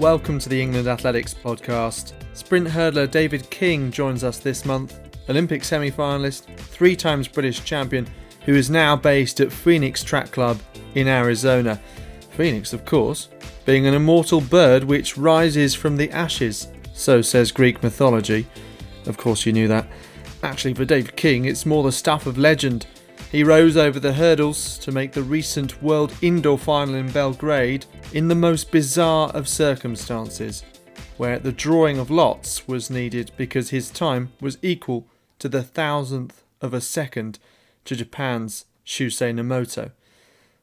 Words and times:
Welcome 0.00 0.38
to 0.38 0.48
the 0.48 0.62
England 0.62 0.88
Athletics 0.88 1.34
podcast. 1.34 2.14
Sprint 2.32 2.66
hurdler 2.66 3.10
David 3.10 3.50
King 3.50 3.90
joins 3.90 4.24
us 4.24 4.38
this 4.38 4.64
month, 4.64 4.98
Olympic 5.28 5.62
semi 5.62 5.90
finalist, 5.90 6.46
three 6.56 6.96
times 6.96 7.28
British 7.28 7.62
champion, 7.62 8.08
who 8.46 8.54
is 8.54 8.70
now 8.70 8.96
based 8.96 9.40
at 9.40 9.52
Phoenix 9.52 10.02
Track 10.02 10.30
Club 10.30 10.58
in 10.94 11.06
Arizona. 11.06 11.78
Phoenix, 12.30 12.72
of 12.72 12.86
course, 12.86 13.28
being 13.66 13.86
an 13.86 13.92
immortal 13.92 14.40
bird 14.40 14.84
which 14.84 15.18
rises 15.18 15.74
from 15.74 15.98
the 15.98 16.10
ashes, 16.12 16.68
so 16.94 17.20
says 17.20 17.52
Greek 17.52 17.82
mythology. 17.82 18.46
Of 19.04 19.18
course, 19.18 19.44
you 19.44 19.52
knew 19.52 19.68
that. 19.68 19.86
Actually, 20.42 20.72
for 20.72 20.86
David 20.86 21.14
King, 21.14 21.44
it's 21.44 21.66
more 21.66 21.82
the 21.82 21.92
stuff 21.92 22.24
of 22.24 22.38
legend. 22.38 22.86
He 23.30 23.44
rose 23.44 23.76
over 23.76 24.00
the 24.00 24.14
hurdles 24.14 24.76
to 24.78 24.90
make 24.90 25.12
the 25.12 25.22
recent 25.22 25.80
World 25.80 26.12
Indoor 26.20 26.58
Final 26.58 26.96
in 26.96 27.12
Belgrade 27.12 27.86
in 28.12 28.26
the 28.26 28.34
most 28.34 28.72
bizarre 28.72 29.28
of 29.30 29.48
circumstances, 29.48 30.64
where 31.16 31.38
the 31.38 31.52
drawing 31.52 31.98
of 31.98 32.10
lots 32.10 32.66
was 32.66 32.90
needed 32.90 33.30
because 33.36 33.70
his 33.70 33.88
time 33.88 34.32
was 34.40 34.58
equal 34.62 35.06
to 35.38 35.48
the 35.48 35.62
thousandth 35.62 36.42
of 36.60 36.74
a 36.74 36.80
second 36.80 37.38
to 37.84 37.94
Japan's 37.94 38.64
Shusei 38.84 39.32
Nomoto. 39.32 39.92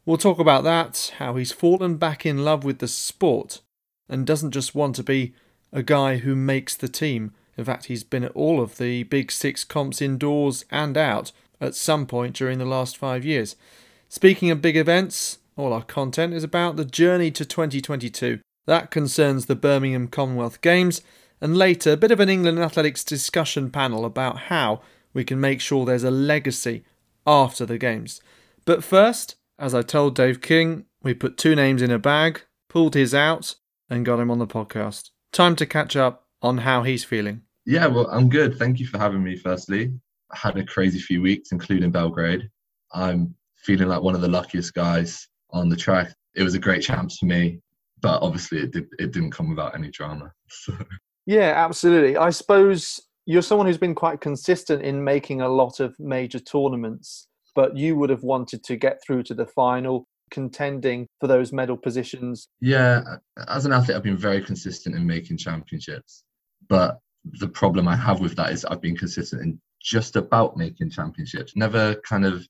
We'll 0.06 0.18
talk 0.18 0.38
about 0.38 0.66
that, 0.66 1.14
how 1.20 1.38
he's 1.38 1.54
fallen 1.54 1.96
back 1.96 2.26
in 2.26 2.44
love 2.44 2.66
with 2.66 2.80
the 2.80 2.90
sport 2.90 3.62
and 4.10 4.28
doesn't 4.28 4.52
just 4.52 4.76
want 4.76 4.98
to 4.98 5.04
be 5.04 5.34
a 5.72 5.84
guy 5.84 6.18
who 6.18 6.36
makes 6.36 6.76
the 6.76 6.90
team. 6.90 7.34
In 7.58 7.64
fact, 7.64 7.86
he's 7.86 8.04
been 8.04 8.26
at 8.26 8.32
all 8.32 8.62
of 8.62 8.78
the 8.78 9.04
big 9.04 9.32
six 9.32 9.64
comps 9.64 10.02
indoors 10.02 10.66
and 10.70 10.98
out 10.98 11.32
at 11.60 11.76
some 11.76 12.06
point 12.06 12.36
during 12.36 12.60
the 12.60 12.66
last 12.66 12.98
five 12.98 13.26
years. 13.26 13.56
Speaking 14.10 14.52
of 14.52 14.62
big 14.62 14.78
events, 14.78 15.40
all 15.56 15.74
our 15.74 15.84
content 15.84 16.34
is 16.34 16.44
about 16.44 16.76
the 16.76 16.86
journey 16.86 17.32
to 17.32 17.46
2022. 17.46 18.40
That 18.66 18.92
concerns 18.92 19.46
the 19.46 19.56
Birmingham 19.56 20.08
Commonwealth 20.08 20.62
Games, 20.62 21.02
and 21.40 21.58
later, 21.58 21.92
a 21.92 21.98
bit 21.98 22.12
of 22.12 22.20
an 22.20 22.30
England 22.30 22.60
athletics 22.60 23.04
discussion 23.04 23.70
panel 23.70 24.06
about 24.06 24.38
how 24.38 24.82
we 25.14 25.24
can 25.24 25.40
make 25.40 25.62
sure 25.62 25.86
there's 25.86 26.04
a 26.04 26.12
legacy 26.12 26.84
after 27.26 27.66
the 27.66 27.78
Games. 27.78 28.22
But 28.66 28.84
first, 28.84 29.36
as 29.60 29.74
I 29.74 29.82
told 29.82 30.16
Dave 30.16 30.42
King, 30.42 30.86
we 31.02 31.14
put 31.14 31.38
two 31.38 31.56
names 31.56 31.82
in 31.82 31.92
a 31.92 32.00
bag, 32.00 32.42
pulled 32.70 32.96
his 32.96 33.14
out, 33.14 33.56
and 33.90 34.06
got 34.06 34.20
him 34.20 34.30
on 34.30 34.40
the 34.40 34.48
podcast. 34.48 35.12
Time 35.32 35.56
to 35.56 35.66
catch 35.66 35.96
up 35.96 36.26
on 36.42 36.60
how 36.60 36.84
he's 36.84 37.04
feeling. 37.04 37.42
Yeah, 37.66 37.88
well, 37.88 38.08
I'm 38.08 38.30
good. 38.30 38.58
Thank 38.58 38.80
you 38.80 38.88
for 38.88 38.98
having 38.98 39.24
me, 39.24 39.36
firstly. 39.36 39.94
Had 40.34 40.58
a 40.58 40.66
crazy 40.66 41.00
few 41.00 41.22
weeks, 41.22 41.52
including 41.52 41.92
Belgrade. 41.92 42.50
I'm 42.94 43.34
feeling 43.56 43.88
like 43.88 44.02
one 44.02 44.16
of 44.16 44.22
the 44.22 44.28
luckiest 44.28 44.74
guys 44.74 45.28
on 45.52 45.70
the 45.70 45.76
track. 45.76 46.14
It 46.36 46.44
was 46.44 46.56
a 46.56 46.60
great 46.60 46.82
chance 46.82 47.18
for 47.18 47.26
me, 47.26 47.60
but 48.02 48.22
obviously 48.22 48.60
it, 48.60 48.72
did, 48.72 48.86
it 49.00 49.12
didn't 49.12 49.32
come 49.32 49.50
without 49.50 49.76
any 49.76 49.90
drama. 49.90 50.32
So. 50.50 50.74
Yeah, 51.26 51.54
absolutely. 51.58 52.16
I 52.16 52.30
suppose 52.30 53.02
you're 53.26 53.42
someone 53.42 53.68
who's 53.68 53.78
been 53.78 53.94
quite 53.94 54.22
consistent 54.22 54.82
in 54.82 55.04
making 55.04 55.42
a 55.42 55.50
lot 55.50 55.82
of 55.82 55.94
major 56.00 56.40
tournaments, 56.40 57.28
but 57.54 57.76
you 57.76 57.98
would 57.98 58.10
have 58.10 58.24
wanted 58.24 58.64
to 58.64 58.78
get 58.78 59.02
through 59.06 59.24
to 59.24 59.34
the 59.34 59.46
final, 59.46 60.08
contending 60.32 61.08
for 61.20 61.28
those 61.28 61.52
medal 61.52 61.76
positions. 61.76 62.48
Yeah, 62.62 63.02
as 63.50 63.66
an 63.66 63.74
athlete, 63.74 63.98
I've 63.98 64.04
been 64.04 64.18
very 64.18 64.42
consistent 64.42 64.96
in 64.96 65.06
making 65.06 65.38
championships, 65.38 66.24
but 66.70 67.00
the 67.40 67.50
problem 67.50 67.88
I 67.90 67.96
have 67.98 68.22
with 68.22 68.36
that 68.38 68.52
is 68.52 68.64
I've 68.64 68.82
been 68.82 68.96
consistent 68.96 69.42
in 69.42 69.60
just 69.82 70.16
about 70.16 70.58
making 70.58 70.90
championships. 70.90 71.56
Never 71.56 71.96
kind 72.08 72.26
of, 72.26 72.48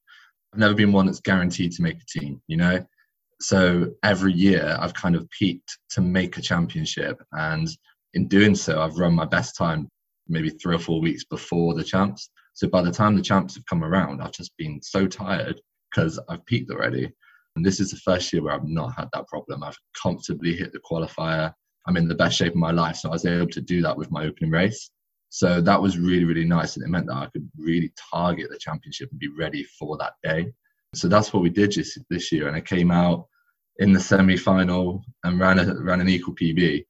I've 0.53 0.59
never 0.59 0.73
been 0.73 0.91
one 0.91 1.05
that's 1.05 1.19
guaranteed 1.19 1.71
to 1.73 1.81
make 1.81 1.97
a 1.97 2.19
team, 2.19 2.41
you 2.47 2.57
know? 2.57 2.85
So 3.39 3.91
every 4.03 4.33
year 4.33 4.77
I've 4.79 4.93
kind 4.93 5.15
of 5.15 5.29
peaked 5.29 5.77
to 5.91 6.01
make 6.01 6.37
a 6.37 6.41
championship. 6.41 7.21
And 7.33 7.67
in 8.13 8.27
doing 8.27 8.55
so, 8.55 8.81
I've 8.81 8.97
run 8.97 9.13
my 9.13 9.25
best 9.25 9.55
time 9.55 9.89
maybe 10.27 10.49
three 10.49 10.75
or 10.75 10.79
four 10.79 11.01
weeks 11.01 11.23
before 11.23 11.73
the 11.73 11.83
champs. 11.83 12.29
So 12.53 12.67
by 12.67 12.81
the 12.81 12.91
time 12.91 13.15
the 13.15 13.21
champs 13.21 13.55
have 13.55 13.65
come 13.65 13.83
around, 13.83 14.21
I've 14.21 14.31
just 14.31 14.51
been 14.57 14.81
so 14.81 15.07
tired 15.07 15.61
because 15.91 16.19
I've 16.27 16.45
peaked 16.45 16.71
already. 16.71 17.11
And 17.55 17.65
this 17.65 17.79
is 17.79 17.91
the 17.91 17.97
first 17.97 18.31
year 18.33 18.43
where 18.43 18.53
I've 18.53 18.67
not 18.67 18.95
had 18.95 19.09
that 19.13 19.27
problem. 19.27 19.63
I've 19.63 19.77
comfortably 20.01 20.55
hit 20.55 20.73
the 20.73 20.79
qualifier. 20.79 21.53
I'm 21.87 21.97
in 21.97 22.07
the 22.07 22.15
best 22.15 22.37
shape 22.37 22.53
of 22.53 22.57
my 22.57 22.71
life. 22.71 22.97
So 22.97 23.09
I 23.09 23.13
was 23.13 23.25
able 23.25 23.47
to 23.47 23.61
do 23.61 23.81
that 23.81 23.97
with 23.97 24.11
my 24.11 24.25
opening 24.25 24.51
race. 24.51 24.91
So 25.29 25.61
that 25.61 25.81
was 25.81 25.97
really, 25.97 26.23
really 26.23 26.45
nice. 26.45 26.75
And 26.75 26.85
it 26.85 26.89
meant 26.89 27.07
that 27.07 27.15
I 27.15 27.27
could 27.27 27.49
really 27.57 27.91
target 28.11 28.49
the 28.49 28.57
championship 28.57 29.09
and 29.11 29.19
be 29.19 29.29
ready 29.37 29.63
for 29.63 29.97
that 29.97 30.13
day. 30.23 30.51
So 30.95 31.07
that's 31.07 31.33
what 31.33 31.43
we 31.43 31.49
did 31.49 31.71
just 31.71 31.99
this 32.09 32.31
year. 32.31 32.47
And 32.47 32.55
I 32.55 32.61
came 32.61 32.91
out 32.91 33.27
in 33.79 33.91
the 33.91 33.99
semi 33.99 34.37
final 34.37 35.03
and 35.23 35.39
ran, 35.39 35.59
a, 35.59 35.75
ran 35.81 36.01
an 36.01 36.09
equal 36.09 36.33
PB 36.35 36.85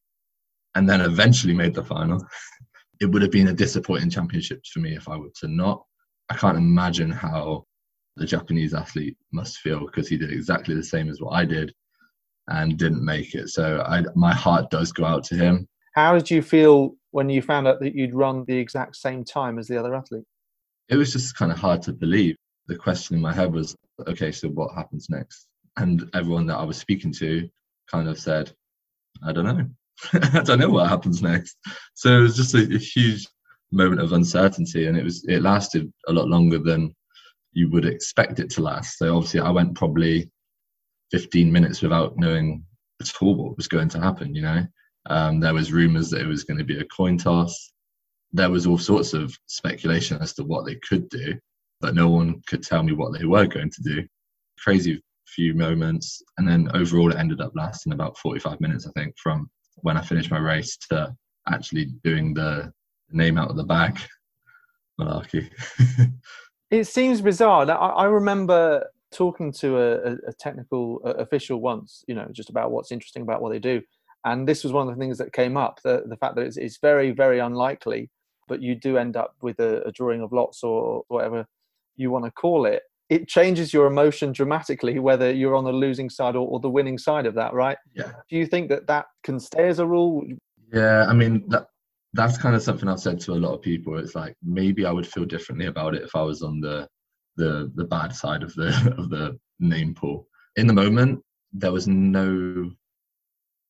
and 0.76 0.88
then 0.88 1.02
eventually 1.02 1.54
made 1.54 1.74
the 1.74 1.84
final. 1.84 2.24
it 3.02 3.06
would 3.08 3.22
have 3.22 3.32
been 3.32 3.50
a 3.50 3.54
disappointing 3.54 4.10
championship 4.10 4.62
for 4.72 4.80
me 4.80 4.96
if 4.96 5.10
I 5.10 5.18
were 5.18 5.32
to 5.42 5.48
not. 5.48 5.84
I 6.30 6.36
can't 6.36 6.58
imagine 6.58 7.12
how 7.12 7.66
the 8.16 8.26
Japanese 8.26 8.74
athlete 8.74 9.18
must 9.32 9.58
feel 9.60 9.86
because 9.86 10.08
he 10.08 10.18
did 10.18 10.32
exactly 10.32 10.76
the 10.76 10.84
same 10.84 11.10
as 11.10 11.22
what 11.22 11.32
I 11.32 11.46
did 11.46 11.74
and 12.48 12.78
didn't 12.78 13.04
make 13.04 13.36
it. 13.36 13.50
So 13.50 13.82
I, 13.82 14.04
my 14.16 14.34
heart 14.34 14.70
does 14.70 14.92
go 14.92 15.06
out 15.06 15.24
to 15.26 15.36
him. 15.36 15.68
How 15.96 16.14
did 16.14 16.30
you 16.30 16.42
feel 16.42 16.96
when 17.18 17.30
you 17.30 17.42
found 17.42 17.68
out 17.68 17.80
that 17.80 17.96
you'd 17.96 18.14
run 18.14 18.46
the 18.46 18.56
exact 18.56 18.96
same 18.96 19.24
time 19.24 19.58
as 19.58 19.68
the 19.68 19.76
other 19.76 19.96
athlete? 19.96 20.24
It 20.88 20.98
was 20.98 21.12
just 21.12 21.36
kind 21.36 21.52
of 21.52 21.58
hard 21.58 21.82
to 21.82 21.92
believe. 21.92 22.36
The 22.68 22.76
question 22.76 23.16
in 23.16 23.22
my 23.24 23.34
head 23.34 23.52
was, 23.52 23.76
okay, 24.08 24.32
so 24.32 24.50
what 24.50 24.76
happens 24.76 25.08
next? 25.10 25.48
And 25.78 26.08
everyone 26.14 26.46
that 26.46 26.60
I 26.60 26.64
was 26.64 26.78
speaking 26.78 27.12
to 27.14 27.50
kind 27.90 28.08
of 28.08 28.20
said, 28.20 28.54
I 29.24 29.32
don't 29.32 29.46
know. 29.46 29.66
I 30.32 30.44
don't 30.44 30.60
know 30.60 30.70
what 30.70 30.90
happens 30.90 31.24
next. 31.24 31.58
So 31.96 32.20
it 32.20 32.22
was 32.22 32.36
just 32.36 32.54
a, 32.54 32.72
a 32.72 32.78
huge 32.78 33.26
moment 33.72 34.00
of 34.00 34.14
uncertainty, 34.14 34.86
and 34.86 34.96
it 34.96 35.04
was 35.04 35.26
it 35.28 35.42
lasted 35.42 35.92
a 36.08 36.14
lot 36.14 36.28
longer 36.28 36.60
than 36.60 36.94
you 37.54 37.68
would 37.72 37.86
expect 37.86 38.40
it 38.40 38.52
to 38.52 38.62
last. 38.62 39.00
So 39.00 39.16
obviously, 39.16 39.40
I 39.40 39.50
went 39.50 39.74
probably 39.74 40.30
15 41.10 41.52
minutes 41.52 41.82
without 41.82 42.16
knowing 42.18 42.64
at 43.02 43.12
all 43.20 43.34
what 43.34 43.58
was 43.58 43.68
going 43.68 43.90
to 43.90 44.00
happen. 44.00 44.36
You 44.36 44.44
know, 44.44 44.68
um, 45.08 45.40
there 45.40 45.54
was 45.54 45.72
rumors 45.72 46.10
that 46.10 46.22
it 46.22 46.28
was 46.28 46.44
going 46.44 46.58
to 46.58 46.64
be 46.64 46.80
a 46.80 46.86
coin 46.86 47.18
toss. 47.18 47.72
There 48.34 48.50
was 48.50 48.68
all 48.68 48.78
sorts 48.78 49.14
of 49.14 49.38
speculation 49.48 50.18
as 50.22 50.34
to 50.34 50.44
what 50.44 50.66
they 50.66 50.76
could 50.76 51.10
do, 51.10 51.36
but 51.82 51.96
no 51.96 52.10
one 52.10 52.42
could 52.48 52.64
tell 52.64 52.84
me 52.84 52.94
what 52.94 53.18
they 53.18 53.26
were 53.26 53.48
going 53.48 53.72
to 53.72 53.82
do. 53.84 54.06
Crazy 54.60 55.02
few 55.28 55.54
moments, 55.54 56.22
and 56.38 56.48
then 56.48 56.70
overall, 56.74 57.12
it 57.12 57.18
ended 57.18 57.42
up 57.42 57.52
lasting 57.56 57.94
about 57.94 58.18
45 58.18 58.60
minutes, 58.60 58.88
I 58.88 58.92
think, 58.92 59.16
from 59.22 59.50
when 59.78 59.98
I 59.98 60.02
finished 60.02 60.32
my 60.32 60.40
race 60.40 60.78
to 60.90 61.16
actually 61.48 61.86
doing 62.04 62.34
the 62.34 62.72
name 63.12 63.38
out 63.38 63.50
of 63.50 63.56
the 63.56 63.64
bag 63.64 64.00
malarkey. 65.00 65.50
it 66.72 66.86
seems 66.86 67.22
bizarre. 67.22 67.70
I, 67.70 67.74
I 67.74 68.06
remember 68.06 68.86
talking 69.12 69.52
to 69.52 69.78
a, 69.78 70.14
a 70.28 70.34
technical 70.40 71.02
official 71.04 71.62
once, 71.62 72.04
you 72.08 72.16
know, 72.16 72.28
just 72.32 72.50
about 72.50 72.72
what's 72.72 72.92
interesting 72.92 73.22
about 73.22 73.42
what 73.42 73.52
they 73.52 73.60
do. 73.60 73.82
And 74.26 74.48
this 74.48 74.64
was 74.64 74.74
one 74.74 74.88
of 74.88 74.96
the 74.96 75.00
things 75.00 75.18
that 75.20 75.34
came 75.34 75.58
up 75.58 75.80
the, 75.84 76.04
the 76.06 76.18
fact 76.18 76.36
that 76.36 76.46
it's, 76.46 76.58
it's 76.58 76.80
very, 76.82 77.12
very 77.12 77.40
unlikely, 77.40 78.10
but 78.48 78.62
you 78.62 78.76
do 78.76 78.98
end 78.98 79.16
up 79.16 79.36
with 79.42 79.60
a, 79.60 79.84
a 79.84 79.92
drawing 79.92 80.22
of 80.22 80.32
lots 80.34 80.64
or 80.64 81.04
whatever 81.08 81.46
you 81.96 82.12
want 82.12 82.26
to 82.26 82.32
call 82.32 82.66
it. 82.66 82.84
It 83.10 83.28
changes 83.28 83.74
your 83.74 83.88
emotion 83.88 84.34
dramatically 84.34 85.00
whether 85.00 85.32
you're 85.32 85.56
on 85.56 85.64
the 85.64 85.72
losing 85.72 86.10
side 86.10 86.36
or, 86.36 86.48
or, 86.48 86.60
the 86.60 86.70
winning 86.70 86.98
side 86.98 87.26
of 87.26 87.36
that 87.36 87.54
right? 87.54 87.78
Yeah. 87.94 88.12
Do 88.30 88.38
you 88.38 88.46
think 88.46 88.70
that 88.70 88.88
that 88.88 89.06
can 89.24 89.40
stay 89.40 89.68
as 89.68 89.80
a 89.80 89.88
rule? 89.88 90.26
Yeah 90.74 91.06
i 91.08 91.14
mean 91.14 91.48
that 91.48 91.68
that's 92.14 92.38
kind 92.38 92.56
of 92.56 92.62
something 92.62 92.90
i've 92.90 93.00
said 93.00 93.20
to 93.22 93.34
a 93.34 93.36
lot 93.36 93.54
of 93.54 93.62
people. 93.62 93.98
It's 93.98 94.16
like 94.16 94.36
maybe 94.44 94.86
i 94.86 94.92
would 94.92 95.08
feel 95.08 95.26
differently 95.26 95.68
about 95.68 95.96
it 95.96 96.04
if 96.04 96.16
i 96.16 96.22
was 96.22 96.42
on 96.42 96.60
the 96.60 96.88
the 97.38 97.72
the 97.76 97.86
bad 97.86 98.14
side 98.14 98.44
of 98.44 98.54
the 98.56 98.70
of 98.98 99.10
the 99.10 99.40
name 99.60 99.94
pool. 99.94 100.28
In 100.58 100.68
the 100.68 100.74
moment 100.74 101.24
there 101.54 101.72
was 101.72 101.88
no 101.88 102.70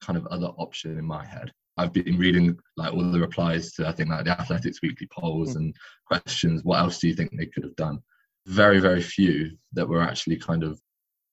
kind 0.02 0.18
of 0.18 0.26
other 0.28 0.48
option 0.58 0.98
in 0.98 1.06
my 1.06 1.26
head 1.26 1.52
I've 1.78 1.94
been 1.94 2.18
reading 2.18 2.58
like 2.76 2.94
all 2.94 3.12
the 3.12 3.20
replies 3.20 3.74
to 3.74 3.88
I 3.88 3.92
think 3.92 4.10
like 4.10 4.26
the 4.26 4.40
Athletics 4.40 4.80
Weekly 4.82 5.08
polls 5.12 5.54
mm. 5.54 5.58
and 5.58 5.76
questions. 6.08 6.64
What 6.64 6.80
else 6.80 6.98
do 6.98 7.08
you 7.08 7.14
think 7.14 7.32
they 7.38 7.46
could 7.46 7.64
have 7.64 7.76
done? 7.76 8.00
very, 8.48 8.80
very 8.80 9.02
few 9.02 9.52
that 9.74 9.88
were 9.88 10.02
actually 10.02 10.38
kind 10.38 10.64
of 10.64 10.82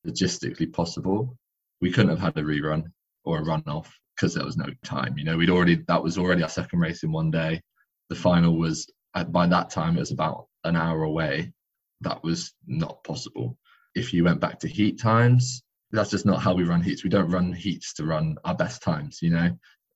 logistically 0.07 0.71
possible. 0.71 1.39
We 1.81 1.91
couldn't 1.91 2.11
have 2.11 2.19
had 2.19 2.37
a 2.37 2.43
rerun 2.43 2.85
or 3.25 3.39
a 3.39 3.43
runoff 3.43 3.87
because 4.15 4.35
there 4.35 4.45
was 4.45 4.57
no 4.57 4.67
time. 4.85 5.17
You 5.17 5.25
know, 5.25 5.37
we'd 5.37 5.51
already, 5.51 5.77
that 5.87 6.03
was 6.03 6.19
already 6.19 6.43
our 6.43 6.49
second 6.49 6.81
race 6.81 7.05
in 7.05 7.13
one 7.13 7.31
day. 7.31 7.63
The 8.11 8.17
final 8.17 8.59
was, 8.59 8.87
by 9.29 9.47
that 9.47 9.71
time, 9.71 9.97
it 9.97 10.01
was 10.01 10.11
about 10.11 10.49
an 10.65 10.77
hour 10.77 11.05
away. 11.05 11.53
That 12.01 12.23
was 12.23 12.53
not 12.67 13.03
possible. 13.05 13.57
If 13.95 14.13
you 14.13 14.25
went 14.25 14.41
back 14.41 14.59
to 14.61 14.69
heat 14.69 14.99
times, 14.99 15.63
that's 15.95 16.11
just 16.11 16.27
not 16.27 16.43
how 16.43 16.55
we 16.55 16.65
run 16.65 16.83
heats. 16.83 17.05
We 17.05 17.11
don't 17.11 17.31
run 17.31 17.53
heats 17.53 17.95
to 17.95 18.05
run 18.05 18.37
our 18.45 18.55
best 18.55 18.83
times, 18.83 19.21
you 19.23 19.31
know. 19.31 19.51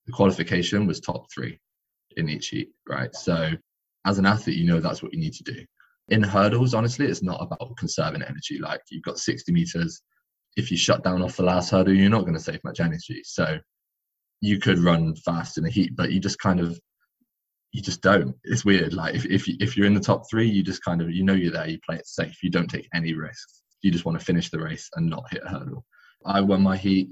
The 0.06 0.12
qualification 0.12 0.87
was 0.87 1.00
top 1.00 1.31
three 1.33 1.59
in 2.17 2.29
each 2.29 2.49
heat, 2.49 2.71
right? 2.89 3.15
So 3.15 3.50
as 4.06 4.19
an 4.19 4.27
athlete, 4.27 4.56
you 4.56 4.67
know 4.67 4.81
that's 4.81 5.03
what 5.03 5.12
you 5.12 5.21
need 5.21 5.35
to 5.35 5.45
do 5.45 5.65
in 6.09 6.23
hurdles, 6.23 6.75
honestly, 6.75 7.06
it's 7.06 7.23
not 7.23 7.43
about 7.43 7.77
conserving 7.77 8.23
energy. 8.23 8.59
Like 8.59 8.81
you've 8.91 9.03
got 9.03 9.19
60 9.19 9.53
meters. 9.53 10.00
If 10.56 10.71
you 10.71 10.77
shut 10.77 11.05
down 11.05 11.23
off 11.23 11.37
the 11.37 11.43
last 11.43 11.71
hurdle, 11.71 11.95
you're 11.95 12.11
not 12.11 12.23
going 12.23 12.35
to 12.35 12.41
save 12.41 12.65
much 12.65 12.81
energy. 12.81 13.23
So 13.25 13.59
you 14.41 14.59
could 14.59 14.79
run 14.79 15.15
fast 15.17 15.59
in 15.59 15.65
the 15.65 15.71
heat, 15.71 15.95
but 15.95 16.11
you 16.11 16.21
just 16.21 16.39
kind 16.39 16.61
of 16.61 16.79
you 17.73 17.83
just 17.83 18.00
don't. 18.00 18.35
It's 18.45 18.65
weird. 18.65 18.95
Like 18.95 19.15
if 19.15 19.27
if, 19.27 19.47
you, 19.47 19.56
if 19.61 19.77
you're 19.77 19.87
in 19.87 19.95
the 19.95 20.00
top 20.00 20.23
three, 20.31 20.49
you 20.49 20.62
just 20.62 20.83
kind 20.83 21.03
of 21.03 21.11
you 21.11 21.23
know 21.23 21.35
you're 21.35 21.53
there. 21.53 21.69
You 21.69 21.79
play 21.87 21.97
it 21.97 22.06
safe. 22.06 22.43
You 22.43 22.50
don't 22.50 22.69
take 22.69 22.89
any 22.95 23.12
risks. 23.12 23.62
You 23.83 23.91
just 23.91 24.05
want 24.05 24.19
to 24.19 24.25
finish 24.25 24.51
the 24.51 24.61
race 24.61 24.89
and 24.97 25.09
not 25.09 25.31
hit 25.31 25.43
a 25.45 25.49
hurdle. 25.49 25.85
I 26.25 26.41
won 26.41 26.63
my 26.63 26.77
heat. 26.77 27.11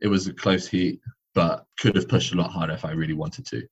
It 0.00 0.08
was 0.08 0.26
a 0.26 0.32
close 0.32 0.66
heat, 0.66 1.00
but 1.34 1.66
could 1.78 1.96
have 1.96 2.08
pushed 2.08 2.32
a 2.32 2.36
lot 2.36 2.50
harder 2.50 2.72
if 2.72 2.84
I 2.84 2.92
really 2.92 3.14
wanted 3.14 3.46
to. 3.46 3.66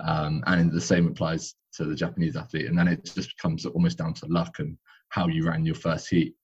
Um, 0.00 0.42
and 0.46 0.70
the 0.70 0.80
same 0.80 1.08
applies 1.08 1.54
to 1.74 1.84
the 1.84 1.94
Japanese 1.94 2.36
athlete. 2.36 2.66
And 2.66 2.78
then 2.78 2.88
it 2.88 3.04
just 3.04 3.36
comes 3.38 3.66
almost 3.66 3.98
down 3.98 4.14
to 4.14 4.26
luck 4.26 4.58
and 4.58 4.76
how 5.08 5.28
you 5.28 5.46
ran 5.46 5.64
your 5.64 5.74
first 5.74 6.08
heat. 6.08 6.34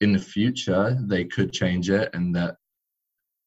In 0.00 0.12
the 0.12 0.18
future, 0.18 0.96
they 1.00 1.24
could 1.24 1.52
change 1.52 1.90
it, 1.90 2.10
and 2.14 2.34
that 2.36 2.56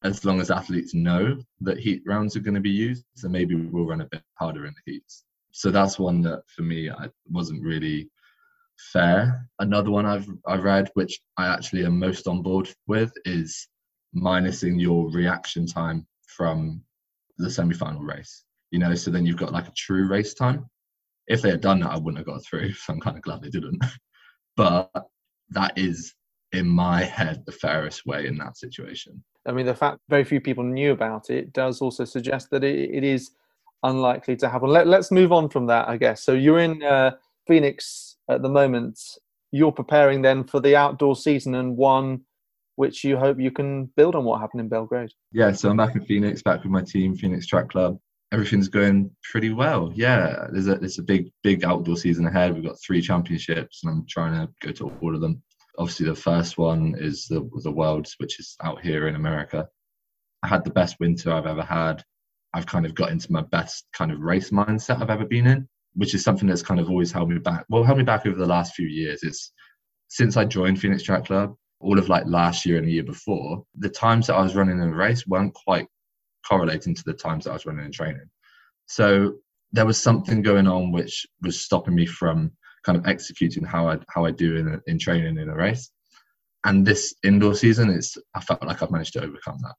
as 0.04 0.24
long 0.24 0.40
as 0.40 0.50
athletes 0.50 0.94
know 0.94 1.38
that 1.60 1.78
heat 1.78 2.02
rounds 2.06 2.36
are 2.36 2.40
going 2.40 2.54
to 2.54 2.60
be 2.60 2.70
used, 2.70 3.04
then 3.22 3.32
maybe 3.32 3.54
we'll 3.54 3.86
run 3.86 4.00
a 4.00 4.06
bit 4.06 4.22
harder 4.34 4.66
in 4.66 4.74
the 4.74 4.92
heats. 4.92 5.24
So 5.52 5.70
that's 5.70 5.98
one 5.98 6.22
that 6.22 6.42
for 6.48 6.62
me 6.62 6.90
I 6.90 7.08
wasn't 7.30 7.62
really 7.62 8.10
fair. 8.92 9.48
Another 9.58 9.90
one 9.90 10.06
I've 10.06 10.28
I've 10.46 10.64
read, 10.64 10.90
which 10.94 11.20
I 11.36 11.46
actually 11.46 11.84
am 11.84 11.98
most 11.98 12.26
on 12.26 12.42
board 12.42 12.68
with, 12.86 13.12
is 13.24 13.68
minusing 14.14 14.80
your 14.80 15.10
reaction 15.10 15.66
time 15.66 16.06
from 16.26 16.82
the 17.38 17.50
semi-final 17.50 18.02
race. 18.02 18.44
You 18.70 18.78
know, 18.78 18.94
so 18.94 19.10
then 19.10 19.26
you've 19.26 19.36
got 19.36 19.52
like 19.52 19.68
a 19.68 19.72
true 19.76 20.08
race 20.08 20.34
time. 20.34 20.66
If 21.28 21.42
they 21.42 21.50
had 21.50 21.60
done 21.60 21.80
that, 21.80 21.92
I 21.92 21.98
wouldn't 21.98 22.18
have 22.18 22.26
got 22.26 22.44
through. 22.44 22.72
So 22.76 22.92
I'm 22.92 23.00
kind 23.00 23.16
of 23.16 23.22
glad 23.22 23.42
they 23.42 23.50
didn't. 23.50 23.82
but 24.56 24.90
that 25.50 25.72
is, 25.76 26.14
in 26.52 26.66
my 26.66 27.02
head, 27.02 27.42
the 27.46 27.52
fairest 27.52 28.06
way 28.06 28.26
in 28.26 28.36
that 28.38 28.56
situation. 28.56 29.22
I 29.46 29.52
mean, 29.52 29.66
the 29.66 29.74
fact 29.74 29.98
very 30.08 30.24
few 30.24 30.40
people 30.40 30.64
knew 30.64 30.92
about 30.92 31.30
it 31.30 31.52
does 31.52 31.80
also 31.80 32.04
suggest 32.04 32.50
that 32.50 32.64
it, 32.64 32.90
it 32.90 33.04
is 33.04 33.32
unlikely 33.82 34.36
to 34.36 34.48
happen. 34.48 34.68
Let, 34.68 34.86
us 34.86 35.10
move 35.10 35.32
on 35.32 35.48
from 35.48 35.66
that, 35.66 35.88
I 35.88 35.96
guess. 35.96 36.22
So 36.22 36.32
you're 36.32 36.60
in 36.60 36.82
uh, 36.82 37.12
Phoenix 37.46 38.11
at 38.28 38.42
the 38.42 38.48
moment. 38.48 38.98
You're 39.50 39.72
preparing 39.72 40.22
then 40.22 40.44
for 40.44 40.60
the 40.60 40.76
outdoor 40.76 41.14
season 41.14 41.54
and 41.54 41.76
one 41.76 42.22
which 42.76 43.04
you 43.04 43.16
hope 43.16 43.38
you 43.38 43.50
can 43.50 43.86
build 43.96 44.14
on 44.14 44.24
what 44.24 44.40
happened 44.40 44.60
in 44.60 44.68
Belgrade. 44.68 45.10
Yeah, 45.32 45.52
so 45.52 45.70
I'm 45.70 45.76
back 45.76 45.94
in 45.94 46.04
Phoenix, 46.04 46.42
back 46.42 46.62
with 46.62 46.72
my 46.72 46.82
team, 46.82 47.14
Phoenix 47.14 47.46
Track 47.46 47.68
Club. 47.68 47.98
Everything's 48.32 48.68
going 48.68 49.10
pretty 49.30 49.50
well. 49.50 49.92
Yeah, 49.94 50.46
there's 50.50 50.68
a 50.68 50.76
there's 50.76 50.98
a 50.98 51.02
big 51.02 51.30
big 51.42 51.64
outdoor 51.64 51.96
season 51.96 52.26
ahead. 52.26 52.54
We've 52.54 52.64
got 52.64 52.80
three 52.80 53.02
championships, 53.02 53.84
and 53.84 53.92
I'm 53.92 54.06
trying 54.08 54.32
to 54.34 54.52
go 54.66 54.72
to 54.72 54.92
all 55.02 55.14
of 55.14 55.20
them. 55.20 55.42
Obviously, 55.78 56.06
the 56.06 56.14
first 56.14 56.56
one 56.56 56.94
is 56.98 57.26
the 57.26 57.48
the 57.62 57.70
Worlds, 57.70 58.14
which 58.18 58.40
is 58.40 58.56
out 58.62 58.80
here 58.80 59.06
in 59.06 59.16
America. 59.16 59.68
I 60.42 60.48
had 60.48 60.64
the 60.64 60.70
best 60.70 60.96
winter 60.98 61.30
I've 61.30 61.46
ever 61.46 61.62
had. 61.62 62.02
I've 62.54 62.66
kind 62.66 62.86
of 62.86 62.94
got 62.94 63.10
into 63.10 63.30
my 63.30 63.42
best 63.42 63.86
kind 63.92 64.10
of 64.10 64.20
race 64.20 64.50
mindset 64.50 65.00
I've 65.00 65.10
ever 65.10 65.26
been 65.26 65.46
in, 65.46 65.68
which 65.94 66.14
is 66.14 66.24
something 66.24 66.48
that's 66.48 66.62
kind 66.62 66.80
of 66.80 66.88
always 66.88 67.12
held 67.12 67.30
me 67.30 67.38
back. 67.38 67.64
Well, 67.68 67.84
held 67.84 67.98
me 67.98 68.04
back 68.04 68.26
over 68.26 68.36
the 68.36 68.46
last 68.46 68.74
few 68.74 68.86
years. 68.86 69.22
It's 69.22 69.52
since 70.08 70.36
I 70.36 70.44
joined 70.44 70.80
Phoenix 70.80 71.02
Track 71.02 71.26
Club, 71.26 71.54
all 71.80 71.98
of 71.98 72.08
like 72.08 72.24
last 72.26 72.64
year 72.64 72.78
and 72.78 72.86
the 72.86 72.92
year 72.92 73.02
before, 73.02 73.64
the 73.76 73.88
times 73.88 74.26
that 74.26 74.34
I 74.34 74.42
was 74.42 74.54
running 74.54 74.78
in 74.78 74.88
a 74.88 74.94
race 74.94 75.26
weren't 75.26 75.54
quite 75.54 75.86
correlating 76.48 76.94
to 76.94 77.02
the 77.04 77.12
times 77.12 77.44
that 77.44 77.50
I 77.50 77.54
was 77.54 77.66
running 77.66 77.84
in 77.84 77.92
training. 77.92 78.28
So 78.86 79.34
there 79.72 79.86
was 79.86 80.00
something 80.00 80.42
going 80.42 80.66
on 80.66 80.92
which 80.92 81.26
was 81.42 81.60
stopping 81.60 81.94
me 81.94 82.06
from 82.06 82.52
kind 82.84 82.98
of 82.98 83.06
executing 83.06 83.64
how 83.64 83.88
I 83.88 83.98
how 84.08 84.24
I 84.24 84.30
do 84.30 84.56
in 84.56 84.80
in 84.86 84.98
training 84.98 85.38
in 85.38 85.48
a 85.48 85.54
race. 85.54 85.90
And 86.64 86.86
this 86.86 87.14
indoor 87.24 87.54
season, 87.54 87.90
it's 87.90 88.16
I 88.34 88.40
felt 88.40 88.64
like 88.64 88.82
I've 88.82 88.90
managed 88.90 89.14
to 89.14 89.24
overcome 89.24 89.58
that. 89.62 89.74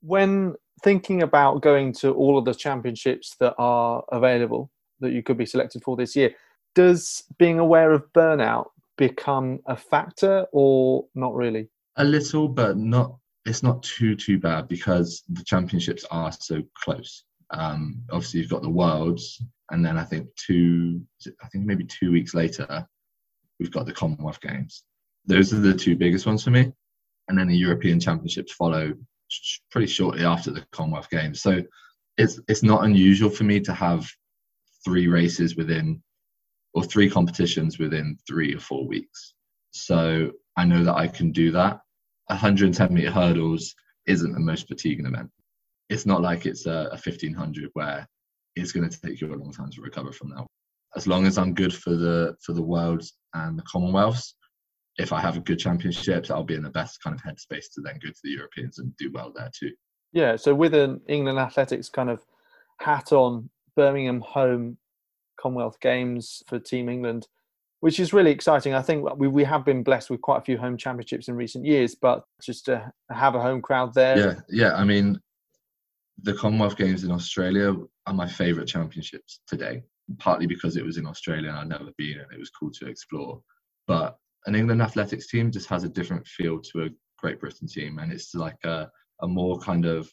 When 0.00 0.54
thinking 0.82 1.22
about 1.22 1.62
going 1.62 1.92
to 1.92 2.12
all 2.12 2.38
of 2.38 2.44
the 2.44 2.54
championships 2.54 3.34
that 3.40 3.54
are 3.58 4.04
available 4.12 4.70
that 5.00 5.12
you 5.12 5.22
could 5.22 5.38
be 5.38 5.46
selected 5.46 5.82
for 5.82 5.96
this 5.96 6.16
year, 6.16 6.34
does 6.74 7.24
being 7.38 7.58
aware 7.58 7.92
of 7.92 8.12
burnout 8.12 8.66
become 8.96 9.60
a 9.66 9.76
factor 9.76 10.46
or 10.52 11.06
not 11.14 11.34
really? 11.34 11.68
A 11.96 12.04
little, 12.04 12.48
but 12.48 12.76
not. 12.76 13.16
It's 13.46 13.62
not 13.62 13.82
too 13.82 14.14
too 14.14 14.38
bad 14.38 14.68
because 14.68 15.22
the 15.30 15.42
championships 15.44 16.04
are 16.10 16.30
so 16.32 16.62
close. 16.74 17.24
Um, 17.50 18.02
obviously, 18.10 18.40
you've 18.40 18.50
got 18.50 18.62
the 18.62 18.68
worlds, 18.68 19.42
and 19.70 19.84
then 19.84 19.96
I 19.96 20.04
think 20.04 20.28
two, 20.36 21.00
I 21.42 21.48
think 21.48 21.64
maybe 21.64 21.84
two 21.84 22.12
weeks 22.12 22.34
later, 22.34 22.86
we've 23.58 23.70
got 23.70 23.86
the 23.86 23.92
Commonwealth 23.92 24.40
Games. 24.40 24.84
Those 25.24 25.52
are 25.52 25.60
the 25.60 25.74
two 25.74 25.96
biggest 25.96 26.26
ones 26.26 26.44
for 26.44 26.50
me, 26.50 26.72
and 27.28 27.38
then 27.38 27.48
the 27.48 27.56
European 27.56 27.98
Championships 27.98 28.52
follow 28.52 28.92
pretty 29.70 29.86
shortly 29.86 30.24
after 30.24 30.50
the 30.50 30.64
Commonwealth 30.72 31.10
Games. 31.10 31.40
So 31.40 31.62
it's 32.18 32.40
it's 32.48 32.62
not 32.62 32.84
unusual 32.84 33.30
for 33.30 33.44
me 33.44 33.60
to 33.60 33.72
have 33.72 34.06
three 34.84 35.08
races 35.08 35.56
within 35.56 36.02
or 36.74 36.84
three 36.84 37.10
competitions 37.10 37.78
within 37.78 38.16
three 38.26 38.54
or 38.54 38.60
four 38.60 38.86
weeks. 38.86 39.34
So 39.70 40.32
I 40.56 40.64
know 40.64 40.84
that 40.84 40.94
I 40.94 41.08
can 41.08 41.32
do 41.32 41.50
that. 41.52 41.80
110 42.26 42.92
meter 42.92 43.10
hurdles 43.10 43.74
isn't 44.06 44.32
the 44.32 44.40
most 44.40 44.68
fatiguing 44.68 45.06
event. 45.06 45.30
It's 45.88 46.06
not 46.06 46.20
like 46.20 46.46
it's 46.46 46.66
a, 46.66 46.88
a 46.92 46.98
1500 46.98 47.70
where 47.72 48.06
it's 48.56 48.72
going 48.72 48.88
to 48.88 49.00
take 49.00 49.20
you 49.20 49.32
a 49.32 49.36
long 49.36 49.52
time 49.52 49.70
to 49.70 49.80
recover 49.80 50.12
from 50.12 50.30
that. 50.30 50.46
As 50.96 51.06
long 51.06 51.26
as 51.26 51.38
I'm 51.38 51.54
good 51.54 51.74
for 51.74 51.94
the 51.94 52.34
for 52.44 52.52
the 52.54 52.62
worlds 52.62 53.14
and 53.34 53.58
the 53.58 53.62
Commonwealths, 53.62 54.34
if 54.98 55.12
I 55.12 55.20
have 55.20 55.36
a 55.36 55.40
good 55.40 55.58
championships, 55.58 56.30
I'll 56.30 56.44
be 56.44 56.54
in 56.54 56.62
the 56.62 56.70
best 56.70 57.02
kind 57.02 57.14
of 57.14 57.22
headspace 57.22 57.66
to 57.74 57.80
then 57.82 57.98
go 58.02 58.08
to 58.08 58.20
the 58.24 58.30
Europeans 58.30 58.78
and 58.78 58.96
do 58.96 59.10
well 59.12 59.32
there 59.34 59.50
too. 59.58 59.72
Yeah. 60.12 60.36
So 60.36 60.54
with 60.54 60.74
an 60.74 61.00
England 61.08 61.38
athletics 61.38 61.88
kind 61.88 62.10
of 62.10 62.24
hat 62.80 63.12
on, 63.12 63.50
Birmingham 63.78 64.20
home 64.20 64.76
Commonwealth 65.40 65.78
Games 65.80 66.42
for 66.48 66.58
Team 66.58 66.88
England, 66.88 67.28
which 67.78 68.00
is 68.00 68.12
really 68.12 68.32
exciting. 68.32 68.74
I 68.74 68.82
think 68.82 69.08
we, 69.16 69.28
we 69.28 69.44
have 69.44 69.64
been 69.64 69.84
blessed 69.84 70.10
with 70.10 70.20
quite 70.20 70.38
a 70.38 70.44
few 70.44 70.58
home 70.58 70.76
championships 70.76 71.28
in 71.28 71.36
recent 71.36 71.64
years, 71.64 71.94
but 71.94 72.24
just 72.42 72.64
to 72.64 72.92
have 73.08 73.36
a 73.36 73.40
home 73.40 73.62
crowd 73.62 73.94
there. 73.94 74.18
Yeah, 74.18 74.34
yeah. 74.48 74.74
I 74.74 74.82
mean, 74.82 75.20
the 76.20 76.34
Commonwealth 76.34 76.76
Games 76.76 77.04
in 77.04 77.12
Australia 77.12 77.76
are 78.08 78.14
my 78.14 78.26
favourite 78.26 78.66
championships 78.66 79.42
today, 79.46 79.84
partly 80.18 80.48
because 80.48 80.76
it 80.76 80.84
was 80.84 80.96
in 80.96 81.06
Australia 81.06 81.50
and 81.50 81.58
I'd 81.58 81.68
never 81.68 81.92
been 81.96 82.18
and 82.18 82.32
it 82.32 82.40
was 82.40 82.50
cool 82.50 82.72
to 82.72 82.88
explore. 82.88 83.40
But 83.86 84.18
an 84.46 84.56
England 84.56 84.82
athletics 84.82 85.28
team 85.28 85.52
just 85.52 85.68
has 85.68 85.84
a 85.84 85.88
different 85.88 86.26
feel 86.26 86.60
to 86.72 86.86
a 86.86 86.88
Great 87.18 87.38
Britain 87.38 87.68
team, 87.68 88.00
and 88.00 88.10
it's 88.10 88.34
like 88.34 88.58
a, 88.64 88.90
a 89.22 89.28
more 89.28 89.56
kind 89.60 89.86
of, 89.86 90.12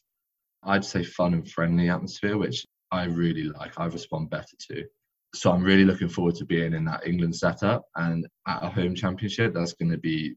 I'd 0.61 0.85
say, 0.85 1.03
fun 1.03 1.33
and 1.33 1.49
friendly 1.49 1.89
atmosphere, 1.89 2.37
which 2.37 2.63
I 2.95 3.05
really 3.05 3.43
like. 3.43 3.79
I 3.79 3.85
respond 3.85 4.29
better 4.29 4.55
to 4.69 4.85
so 5.35 5.51
I'm 5.51 5.63
really 5.63 5.85
looking 5.85 6.07
forward 6.07 6.35
to 6.35 6.45
being 6.45 6.73
in 6.73 6.85
that 6.85 7.05
England 7.05 7.35
setup 7.35 7.85
and 7.95 8.25
at 8.47 8.63
a 8.63 8.69
home 8.69 8.95
championship. 8.95 9.53
That's 9.53 9.73
going 9.73 9.91
to 9.91 9.97
be 9.97 10.35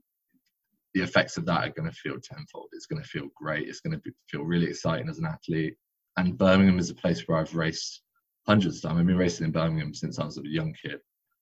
the 0.94 1.02
effects 1.02 1.36
of 1.36 1.46
that 1.46 1.64
are 1.64 1.72
going 1.72 1.88
to 1.88 1.96
feel 1.96 2.18
tenfold. 2.20 2.68
It's 2.72 2.86
going 2.86 3.02
to 3.02 3.08
feel 3.08 3.28
great. 3.36 3.68
It's 3.68 3.80
going 3.80 3.92
to 3.92 3.98
be, 3.98 4.10
feel 4.28 4.42
really 4.42 4.66
exciting 4.66 5.08
as 5.08 5.18
an 5.18 5.26
athlete. 5.26 5.76
And 6.16 6.36
Birmingham 6.36 6.78
is 6.78 6.90
a 6.90 6.94
place 6.94 7.26
where 7.26 7.38
I've 7.38 7.54
raced 7.54 8.02
hundreds 8.46 8.76
of 8.76 8.82
times. 8.82 9.00
I've 9.00 9.06
been 9.06 9.16
racing 9.16 9.46
in 9.46 9.52
Birmingham 9.52 9.94
since 9.94 10.18
I 10.18 10.24
was 10.24 10.38
a 10.38 10.42
young 10.44 10.74
kid. 10.82 10.98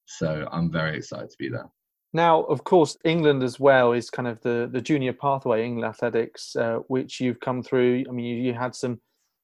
So 0.07 0.47
I'm 0.53 0.71
very 0.71 0.99
excited 0.99 1.31
to 1.31 1.37
be 1.39 1.49
there. 1.49 1.71
Now, 2.13 2.43
of 2.43 2.65
course, 2.65 2.97
England 3.05 3.43
as 3.43 3.59
well 3.59 3.93
is 3.93 4.11
kind 4.11 4.29
of 4.29 4.41
the, 4.41 4.69
the 4.71 4.81
junior 4.81 5.13
pathway, 5.13 5.65
England 5.65 5.89
athletics, 5.89 6.57
uh, 6.57 6.79
which 6.89 7.21
you've 7.21 7.41
come 7.41 7.63
through. 7.63 8.05
I 8.09 8.13
mean, 8.13 8.27
you, 8.27 8.37
you 8.37 8.55
had 8.55 8.75
some 8.75 9.01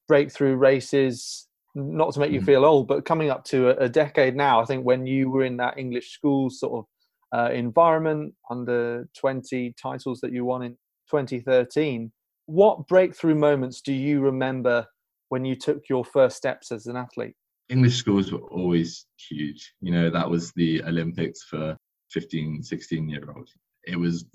breakthrough 0.07 0.55
races 0.55 1.47
not 1.75 2.13
to 2.13 2.19
make 2.19 2.31
you 2.31 2.41
mm. 2.41 2.45
feel 2.45 2.65
old, 2.65 2.87
but 2.87 3.05
coming 3.05 3.29
up 3.29 3.43
to 3.45 3.69
a, 3.69 3.85
a, 3.85 3.89
decade 3.89 4.35
now, 4.35 4.61
I 4.61 4.65
think 4.65 4.85
when 4.85 5.07
you 5.07 5.29
were 5.29 5.43
in 5.43 5.57
that 5.57 5.77
English 5.77 6.11
school 6.11 6.49
sort 6.49 6.85
of 7.33 7.39
uh, 7.39 7.51
environment 7.51 8.33
under 8.49 9.07
20 9.17 9.73
titles 9.81 10.19
that 10.21 10.31
you 10.31 10.45
won 10.45 10.63
in 10.63 10.73
2013, 11.09 12.11
what 12.45 12.87
breakthrough 12.87 13.35
moments 13.35 13.81
do 13.81 13.93
you 13.93 14.21
remember 14.21 14.85
when 15.29 15.45
you 15.45 15.55
took 15.55 15.81
your 15.89 16.05
first 16.05 16.37
steps 16.37 16.71
as 16.71 16.85
an 16.85 16.95
athlete? 16.95 17.35
English 17.69 17.95
schools 17.95 18.31
were 18.31 18.41
always 18.49 19.05
huge. 19.29 19.73
You 19.81 19.91
know, 19.91 20.09
that 20.09 20.29
was 20.29 20.51
the 20.55 20.83
Olympics 20.83 21.43
for 21.43 21.77
15, 22.11 22.61
16 22.61 23.09
year 23.09 23.23
olds. 23.35 23.53
It 23.85 23.97
was 23.97 24.25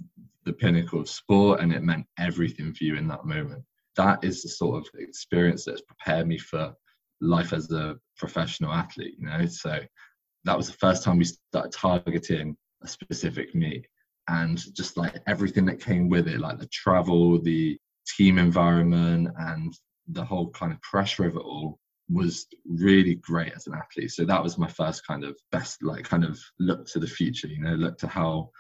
the 0.45 0.52
pinnacle 0.52 1.00
of 1.00 1.09
sport 1.09 1.61
and 1.61 1.73
it 1.73 1.83
meant 1.83 2.07
everything 2.18 2.75
for 2.75 2.85
you 2.85 2.97
in 2.97 3.07
that 3.09 3.25
moment. 3.25 3.62
That 3.97 4.25
is 4.25 4.42
the 4.42 4.49
sort 4.49 4.78
of 4.78 4.88
experience 4.99 5.64
that's 5.64 5.83
prepared 5.83 6.26
me 6.26 6.38
for 6.38 6.75
life 7.20 7.52
as 7.52 7.70
a 7.70 7.96
professional 8.16 8.72
athlete, 8.72 9.14
you 9.18 9.26
know. 9.26 9.46
So 9.46 9.78
that 10.44 10.56
was 10.56 10.68
the 10.68 10.76
first 10.76 11.02
time 11.02 11.18
we 11.18 11.25
started 11.25 11.72
targeting 11.72 12.56
a 12.82 12.88
specific 12.88 13.54
meet 13.54 13.87
and 14.28 14.62
just 14.75 14.96
like 14.96 15.20
everything 15.26 15.64
that 15.66 15.80
came 15.80 16.08
with 16.08 16.28
it, 16.28 16.40
like 16.40 16.58
the 16.58 16.68
travel, 16.68 17.40
the 17.40 17.78
team 18.16 18.38
environment, 18.38 19.28
and 19.38 19.75
the 20.08 20.25
whole 20.25 20.50
kind 20.50 20.72
of 20.72 20.80
pressure 20.82 21.26
of 21.26 21.37
it 21.37 21.42
all 21.42 21.78
was 22.10 22.46
really 22.66 23.16
great 23.16 23.52
as 23.54 23.66
an 23.66 23.75
athlete. 23.75 24.10
So 24.10 24.25
that 24.25 24.42
was 24.42 24.58
my 24.58 24.68
first 24.68 25.06
kind 25.06 25.25
of 25.25 25.37
best, 25.52 25.82
like 25.82 26.04
kind 26.04 26.25
of 26.25 26.38
look 26.58 26.87
to 26.88 26.98
the 26.98 27.06
future, 27.06 27.48
you 27.48 27.60
know, 27.60 27.75
look 27.75 27.98
to 27.98 28.06
how 28.06 28.50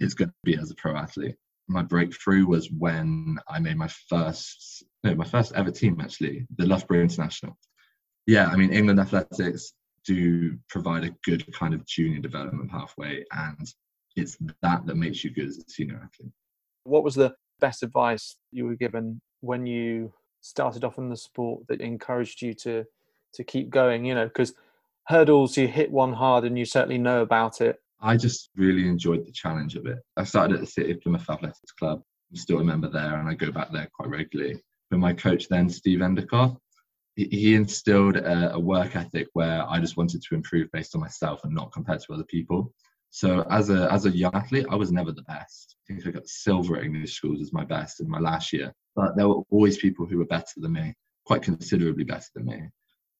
it's 0.00 0.14
going 0.14 0.28
to 0.28 0.34
be 0.44 0.56
as 0.58 0.70
a 0.70 0.74
pro 0.74 0.96
athlete. 0.96 1.36
My 1.68 1.82
breakthrough 1.82 2.46
was 2.46 2.70
when 2.70 3.38
I 3.48 3.58
made 3.58 3.76
my 3.76 3.90
first 4.08 4.84
no, 5.02 5.14
my 5.14 5.24
first 5.24 5.52
ever 5.54 5.70
team 5.70 6.00
actually, 6.00 6.46
the 6.56 6.66
Loughborough 6.66 7.02
International. 7.02 7.56
Yeah, 8.26 8.46
I 8.46 8.56
mean, 8.56 8.72
England 8.72 8.98
Athletics 8.98 9.72
do 10.04 10.56
provide 10.68 11.04
a 11.04 11.14
good 11.24 11.52
kind 11.52 11.74
of 11.74 11.86
junior 11.86 12.20
development 12.20 12.70
pathway, 12.70 13.24
and 13.32 13.72
it's 14.16 14.36
that 14.62 14.86
that 14.86 14.96
makes 14.96 15.22
you 15.24 15.30
good 15.30 15.48
as 15.48 15.58
a 15.58 15.70
senior 15.70 15.96
athlete. 15.96 16.32
What 16.84 17.04
was 17.04 17.14
the 17.14 17.34
best 17.60 17.82
advice 17.82 18.36
you 18.52 18.66
were 18.66 18.76
given 18.76 19.20
when 19.40 19.66
you 19.66 20.12
started 20.40 20.84
off 20.84 20.98
in 20.98 21.08
the 21.08 21.16
sport 21.16 21.66
that 21.68 21.80
encouraged 21.80 22.42
you 22.42 22.54
to 22.54 22.84
to 23.34 23.44
keep 23.44 23.70
going? 23.70 24.04
You 24.04 24.14
know, 24.14 24.26
because 24.26 24.54
hurdles, 25.06 25.56
you 25.56 25.68
hit 25.68 25.90
one 25.90 26.12
hard, 26.12 26.44
and 26.44 26.58
you 26.58 26.64
certainly 26.64 26.98
know 26.98 27.22
about 27.22 27.60
it. 27.60 27.78
I 28.00 28.16
just 28.16 28.50
really 28.56 28.88
enjoyed 28.88 29.24
the 29.24 29.32
challenge 29.32 29.74
of 29.76 29.86
it. 29.86 29.98
I 30.16 30.24
started 30.24 30.54
at 30.54 30.60
the 30.60 30.66
City 30.66 30.92
of 30.92 31.00
Plymouth 31.00 31.28
Athletics 31.30 31.72
Club. 31.78 32.02
I 32.32 32.38
still 32.38 32.58
remember 32.58 32.88
there, 32.88 33.16
and 33.16 33.28
I 33.28 33.34
go 33.34 33.50
back 33.50 33.72
there 33.72 33.88
quite 33.94 34.10
regularly. 34.10 34.60
But 34.90 34.98
my 34.98 35.12
coach 35.12 35.48
then, 35.48 35.68
Steve 35.68 36.02
Endicott, 36.02 36.56
he 37.16 37.54
instilled 37.54 38.16
a, 38.16 38.52
a, 38.54 38.60
work 38.60 38.94
ethic 38.94 39.28
where 39.32 39.66
I 39.68 39.80
just 39.80 39.96
wanted 39.96 40.22
to 40.22 40.34
improve 40.34 40.70
based 40.70 40.94
on 40.94 41.00
myself 41.00 41.44
and 41.44 41.54
not 41.54 41.72
compared 41.72 42.00
to 42.00 42.12
other 42.12 42.24
people. 42.24 42.72
So 43.10 43.46
as 43.50 43.70
a 43.70 43.90
as 43.90 44.04
a 44.04 44.10
young 44.10 44.34
athlete, 44.34 44.66
I 44.70 44.76
was 44.76 44.92
never 44.92 45.12
the 45.12 45.22
best. 45.22 45.76
I 45.88 45.94
think 45.94 46.06
I 46.06 46.10
got 46.10 46.28
silver 46.28 46.76
at 46.76 46.84
English 46.84 47.14
schools 47.14 47.40
as 47.40 47.52
my 47.52 47.64
best 47.64 48.00
in 48.00 48.10
my 48.10 48.18
last 48.18 48.52
year. 48.52 48.72
But 48.94 49.16
there 49.16 49.28
were 49.28 49.42
always 49.50 49.78
people 49.78 50.04
who 50.04 50.18
were 50.18 50.26
better 50.26 50.52
than 50.56 50.72
me, 50.72 50.94
quite 51.24 51.42
considerably 51.42 52.04
better 52.04 52.26
than 52.34 52.44
me. 52.44 52.68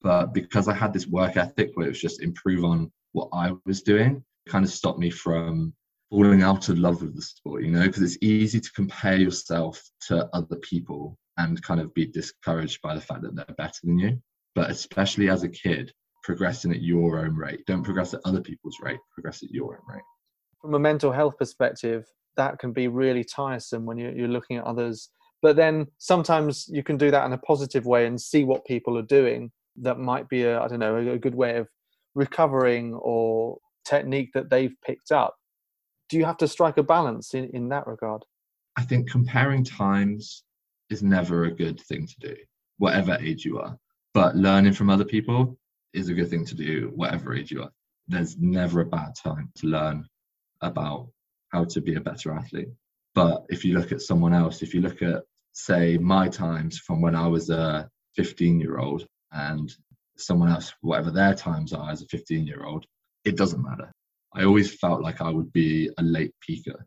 But 0.02 0.34
because 0.34 0.68
I 0.68 0.74
had 0.74 0.92
this 0.92 1.06
work 1.06 1.38
ethic 1.38 1.70
where 1.74 1.86
it 1.86 1.90
was 1.90 2.00
just 2.00 2.22
improve 2.22 2.64
on 2.64 2.92
what 3.12 3.30
I 3.32 3.52
was 3.64 3.80
doing, 3.80 4.22
kind 4.46 4.64
of 4.64 4.70
stopped 4.70 4.98
me 4.98 5.08
from 5.10 5.72
falling 6.10 6.42
out 6.42 6.68
of 6.68 6.78
love 6.78 7.00
with 7.00 7.16
the 7.16 7.22
sport, 7.22 7.64
you 7.64 7.70
know, 7.70 7.86
because 7.86 8.02
it's 8.02 8.18
easy 8.20 8.60
to 8.60 8.72
compare 8.72 9.16
yourself 9.16 9.82
to 10.08 10.28
other 10.34 10.56
people 10.56 11.16
and 11.38 11.62
kind 11.62 11.80
of 11.80 11.92
be 11.94 12.06
discouraged 12.06 12.80
by 12.82 12.94
the 12.94 13.00
fact 13.00 13.22
that 13.22 13.34
they're 13.34 13.54
better 13.56 13.80
than 13.84 13.98
you. 13.98 14.18
But 14.54 14.70
especially 14.70 15.28
as 15.28 15.42
a 15.42 15.48
kid, 15.48 15.92
progressing 16.26 16.72
at 16.72 16.82
your 16.82 17.20
own 17.20 17.36
rate. 17.36 17.64
Don't 17.66 17.84
progress 17.84 18.12
at 18.12 18.20
other 18.24 18.40
people's 18.40 18.78
rate, 18.82 18.98
progress 19.14 19.44
at 19.44 19.50
your 19.50 19.74
own 19.74 19.94
rate. 19.94 20.02
From 20.60 20.74
a 20.74 20.78
mental 20.78 21.12
health 21.12 21.38
perspective, 21.38 22.04
that 22.36 22.58
can 22.58 22.72
be 22.72 22.88
really 22.88 23.22
tiresome 23.22 23.86
when 23.86 23.96
you're, 23.96 24.10
you're 24.10 24.28
looking 24.28 24.56
at 24.56 24.64
others. 24.64 25.10
But 25.40 25.54
then 25.54 25.86
sometimes 25.98 26.66
you 26.68 26.82
can 26.82 26.96
do 26.96 27.12
that 27.12 27.24
in 27.26 27.32
a 27.32 27.38
positive 27.38 27.86
way 27.86 28.06
and 28.06 28.20
see 28.20 28.42
what 28.42 28.64
people 28.64 28.98
are 28.98 29.02
doing. 29.02 29.52
That 29.76 30.00
might 30.00 30.28
be 30.28 30.42
a, 30.42 30.60
I 30.60 30.66
don't 30.66 30.80
know, 30.80 30.96
a 30.96 31.18
good 31.18 31.36
way 31.36 31.58
of 31.58 31.68
recovering 32.16 32.94
or 32.94 33.58
technique 33.84 34.30
that 34.34 34.50
they've 34.50 34.74
picked 34.84 35.12
up. 35.12 35.36
Do 36.08 36.16
you 36.16 36.24
have 36.24 36.38
to 36.38 36.48
strike 36.48 36.76
a 36.76 36.82
balance 36.82 37.34
in, 37.34 37.50
in 37.50 37.68
that 37.68 37.86
regard? 37.86 38.24
I 38.76 38.82
think 38.82 39.08
comparing 39.08 39.62
times 39.62 40.42
is 40.90 41.02
never 41.02 41.44
a 41.44 41.50
good 41.50 41.80
thing 41.80 42.06
to 42.06 42.20
do, 42.20 42.36
whatever 42.78 43.16
age 43.20 43.44
you 43.44 43.58
are. 43.58 43.78
But 44.14 44.36
learning 44.36 44.72
from 44.72 44.90
other 44.90 45.04
people 45.04 45.58
is 45.92 46.08
a 46.08 46.14
good 46.14 46.30
thing 46.30 46.44
to 46.46 46.54
do, 46.54 46.92
whatever 46.94 47.34
age 47.34 47.50
you 47.50 47.62
are. 47.62 47.72
There's 48.08 48.36
never 48.38 48.80
a 48.80 48.86
bad 48.86 49.14
time 49.14 49.50
to 49.56 49.66
learn 49.66 50.06
about 50.60 51.08
how 51.52 51.64
to 51.64 51.80
be 51.80 51.94
a 51.94 52.00
better 52.00 52.32
athlete. 52.32 52.68
But 53.14 53.46
if 53.48 53.64
you 53.64 53.78
look 53.78 53.92
at 53.92 54.02
someone 54.02 54.34
else, 54.34 54.62
if 54.62 54.74
you 54.74 54.80
look 54.80 55.02
at, 55.02 55.22
say, 55.52 55.96
my 55.96 56.28
times 56.28 56.78
from 56.78 57.00
when 57.00 57.14
I 57.14 57.26
was 57.26 57.50
a 57.50 57.88
15 58.14 58.60
year 58.60 58.78
old 58.78 59.06
and 59.32 59.74
someone 60.16 60.50
else, 60.50 60.72
whatever 60.82 61.10
their 61.10 61.34
times 61.34 61.72
are 61.72 61.90
as 61.90 62.02
a 62.02 62.06
15 62.06 62.46
year 62.46 62.64
old, 62.64 62.86
it 63.24 63.36
doesn't 63.36 63.62
matter. 63.62 63.90
I 64.34 64.44
always 64.44 64.74
felt 64.74 65.02
like 65.02 65.20
I 65.20 65.30
would 65.30 65.52
be 65.52 65.90
a 65.98 66.02
late 66.02 66.34
peaker. 66.46 66.84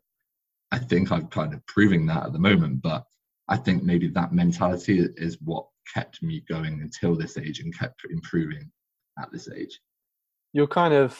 I 0.72 0.78
think 0.78 1.10
I'm 1.10 1.26
kind 1.26 1.52
of 1.52 1.66
proving 1.66 2.06
that 2.06 2.26
at 2.26 2.32
the 2.32 2.38
moment, 2.38 2.80
but 2.80 3.04
I 3.50 3.56
think 3.56 3.82
maybe 3.82 4.08
that 4.08 4.32
mentality 4.32 5.06
is 5.16 5.36
what 5.42 5.66
kept 5.92 6.22
me 6.22 6.42
going 6.48 6.80
until 6.80 7.16
this 7.16 7.36
age 7.36 7.60
and 7.60 7.76
kept 7.76 8.02
improving 8.10 8.70
at 9.20 9.30
this 9.32 9.48
age. 9.50 9.80
You're 10.52 10.68
kind 10.68 10.94
of 10.94 11.18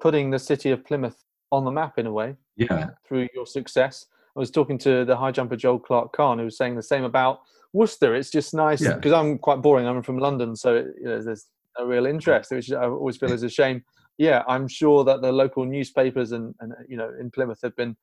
putting 0.00 0.30
the 0.30 0.38
city 0.38 0.70
of 0.70 0.84
Plymouth 0.84 1.16
on 1.50 1.64
the 1.64 1.70
map 1.70 1.98
in 1.98 2.06
a 2.06 2.12
way. 2.12 2.36
Yeah. 2.56 2.90
Through 3.06 3.28
your 3.34 3.46
success. 3.46 4.06
I 4.36 4.40
was 4.40 4.50
talking 4.50 4.78
to 4.78 5.04
the 5.04 5.16
high 5.16 5.32
jumper 5.32 5.56
Joel 5.56 5.78
Clarke-Khan, 5.78 6.38
who 6.38 6.44
was 6.44 6.56
saying 6.56 6.76
the 6.76 6.82
same 6.82 7.04
about 7.04 7.40
Worcester. 7.72 8.14
It's 8.14 8.30
just 8.30 8.54
nice 8.54 8.80
because 8.80 9.12
yeah. 9.12 9.18
I'm 9.18 9.38
quite 9.38 9.62
boring. 9.62 9.86
I'm 9.86 10.02
from 10.02 10.18
London, 10.18 10.56
so 10.56 10.74
you 10.74 11.04
know, 11.04 11.22
there's 11.22 11.46
no 11.78 11.86
real 11.86 12.06
interest, 12.06 12.50
which 12.50 12.72
I 12.72 12.86
always 12.86 13.16
feel 13.16 13.32
is 13.32 13.42
a 13.42 13.48
shame. 13.48 13.84
Yeah, 14.16 14.42
I'm 14.48 14.68
sure 14.68 15.04
that 15.04 15.22
the 15.22 15.32
local 15.32 15.64
newspapers 15.64 16.32
and, 16.32 16.54
and 16.60 16.72
you 16.88 16.96
know 16.96 17.10
in 17.20 17.30
Plymouth 17.30 17.60
have 17.62 17.76
been 17.76 17.96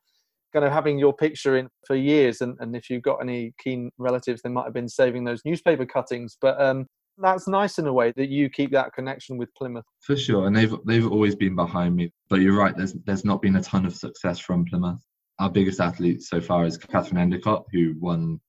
kind 0.54 0.66
of 0.66 0.72
having 0.72 0.98
your 0.98 1.14
picture 1.14 1.58
in 1.58 1.68
for 1.86 1.96
years 1.96 2.42
and, 2.42 2.58
and 2.60 2.76
if 2.76 2.90
you've 2.90 3.02
got 3.02 3.18
any 3.18 3.54
keen 3.58 3.92
relatives 3.98 4.42
they 4.42 4.50
might 4.50 4.66
have 4.66 4.74
been 4.74 4.90
saving 4.90 5.24
those 5.24 5.42
newspaper 5.46 5.86
cuttings 5.86 6.38
but 6.42 6.60
um, 6.62 6.86
that's 7.18 7.48
nice 7.48 7.78
in 7.78 7.88
a 7.88 7.94
way 7.94 8.14
that 8.16 8.30
you 8.30 8.50
keep 8.50 8.72
that 8.72 8.94
connection 8.94 9.38
with 9.38 9.54
plymouth. 9.56 9.86
For 10.02 10.16
sure 10.16 10.48
and 10.48 10.56
they've 10.56 10.74
they've 10.86 11.10
always 11.10 11.36
been 11.36 11.56
behind 11.56 11.96
me 11.96 12.12
but 12.30 12.42
you're 12.42 12.58
right 12.58 12.76
there's 12.76 12.94
there's 13.06 13.26
not 13.26 13.42
been 13.42 13.56
a 13.56 13.62
ton 13.62 13.86
of 13.86 13.96
success 13.96 14.40
from 14.40 14.66
plymouth. 14.66 15.02
Our 15.40 15.50
biggest 15.50 15.80
athlete 15.80 16.22
so 16.22 16.42
far 16.42 16.66
is 16.66 16.78
catherine 16.78 17.18
endicott 17.18 17.66
who 17.72 17.96
won 18.00 18.40